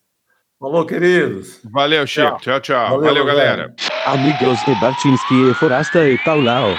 [0.59, 1.59] Falou, queridos.
[1.71, 2.39] Valeu, Chico.
[2.39, 2.89] Tchau, tchau.
[2.89, 3.55] Valeu, Valeu, galera.
[3.55, 3.75] galera.
[4.05, 6.75] Amigos e Barchinski e Forasta e Paulão.